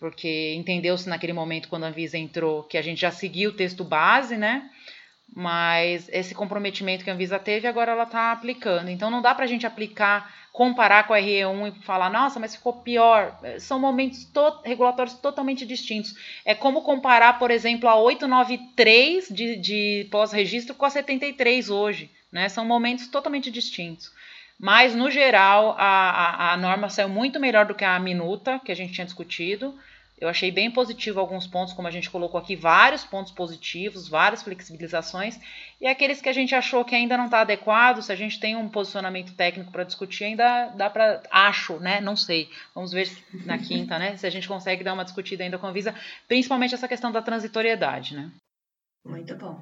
[0.00, 3.84] Porque entendeu-se naquele momento, quando a Anvisa entrou, que a gente já seguiu o texto
[3.84, 4.68] base, né?
[5.34, 8.90] Mas esse comprometimento que a Anvisa teve, agora ela está aplicando.
[8.90, 12.54] Então não dá para a gente aplicar, comparar com a RE1 e falar, nossa, mas
[12.54, 13.38] ficou pior.
[13.58, 16.14] São momentos to regulatórios totalmente distintos.
[16.44, 22.10] É como comparar, por exemplo, a 893 de, de pós-registro com a 73 hoje.
[22.30, 22.50] Né?
[22.50, 24.12] São momentos totalmente distintos.
[24.58, 28.70] Mas, no geral, a, a, a norma saiu muito melhor do que a minuta que
[28.70, 29.74] a gente tinha discutido.
[30.22, 34.40] Eu achei bem positivo alguns pontos, como a gente colocou aqui, vários pontos positivos, várias
[34.40, 35.36] flexibilizações,
[35.80, 38.54] e aqueles que a gente achou que ainda não está adequado, se a gente tem
[38.54, 41.24] um posicionamento técnico para discutir, ainda dá para.
[41.28, 42.00] Acho, né?
[42.00, 42.48] Não sei.
[42.72, 43.10] Vamos ver
[43.44, 44.16] na quinta, né?
[44.16, 45.92] Se a gente consegue dar uma discutida ainda com a Visa,
[46.28, 48.30] principalmente essa questão da transitoriedade, né?
[49.04, 49.60] Muito bom.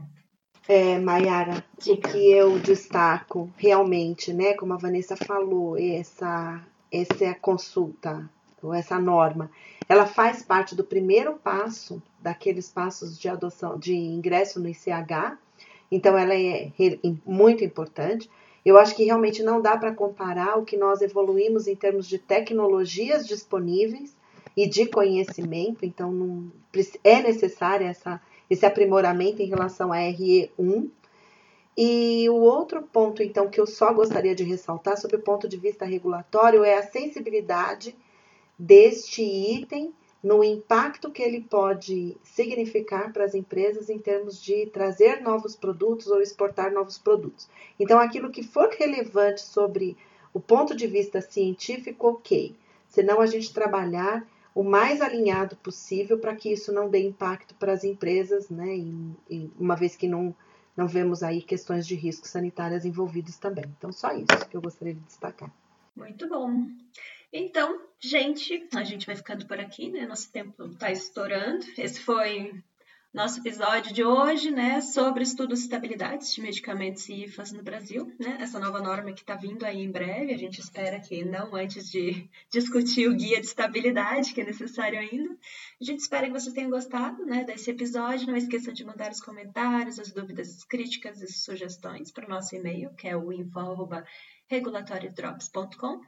[0.68, 7.28] É, Mayara, o que eu destaco realmente, né, como a Vanessa falou, essa, essa é
[7.28, 8.28] a consulta,
[8.62, 9.50] ou essa norma,
[9.90, 15.36] ela faz parte do primeiro passo daqueles passos de adoção, de ingresso no ICH,
[15.90, 16.70] então ela é
[17.26, 18.30] muito importante.
[18.64, 22.18] Eu acho que realmente não dá para comparar o que nós evoluímos em termos de
[22.18, 24.16] tecnologias disponíveis
[24.56, 26.52] e de conhecimento, então não,
[27.02, 30.88] é necessária essa, esse aprimoramento em relação à RE1.
[31.76, 35.56] E o outro ponto, então, que eu só gostaria de ressaltar sobre o ponto de
[35.56, 37.92] vista regulatório é a sensibilidade
[38.60, 45.22] deste item no impacto que ele pode significar para as empresas em termos de trazer
[45.22, 47.48] novos produtos ou exportar novos produtos.
[47.78, 49.96] Então, aquilo que for relevante sobre
[50.34, 52.54] o ponto de vista científico, ok.
[52.86, 57.72] Senão, a gente trabalhar o mais alinhado possível para que isso não dê impacto para
[57.72, 58.76] as empresas, né?
[58.76, 60.34] E, e uma vez que não,
[60.76, 63.64] não vemos aí questões de risco sanitárias envolvidas também.
[63.78, 65.50] Então, só isso que eu gostaria de destacar.
[65.96, 66.66] Muito bom.
[67.32, 70.06] Então, gente, a gente vai ficando por aqui, né?
[70.06, 71.64] Nosso tempo está estourando.
[71.78, 72.60] Esse foi
[73.12, 78.14] nosso episódio de hoje, né, sobre estudos de estabilidade de medicamentos e IFAs no Brasil,
[78.20, 78.38] né?
[78.40, 81.90] Essa nova norma que está vindo aí em breve, a gente espera que não antes
[81.90, 85.36] de discutir o guia de estabilidade, que é necessário ainda.
[85.80, 88.28] A gente espera que vocês tenham gostado, né, desse episódio.
[88.28, 92.54] Não esqueçam de mandar os comentários, as dúvidas, as críticas e sugestões para o nosso
[92.54, 96.00] e-mail, que é o info@regulatoriodrops.com.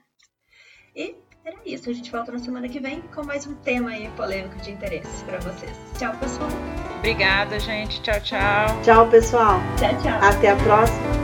[0.94, 1.14] E
[1.44, 1.88] era isso.
[1.90, 5.24] A gente volta na semana que vem com mais um tema aí polêmico de interesse
[5.24, 5.72] para vocês.
[5.98, 6.50] Tchau, pessoal.
[6.98, 8.00] Obrigada, gente.
[8.02, 8.82] Tchau, tchau.
[8.82, 9.60] Tchau, pessoal.
[9.78, 10.18] Tchau, tchau.
[10.20, 11.21] Até a próxima.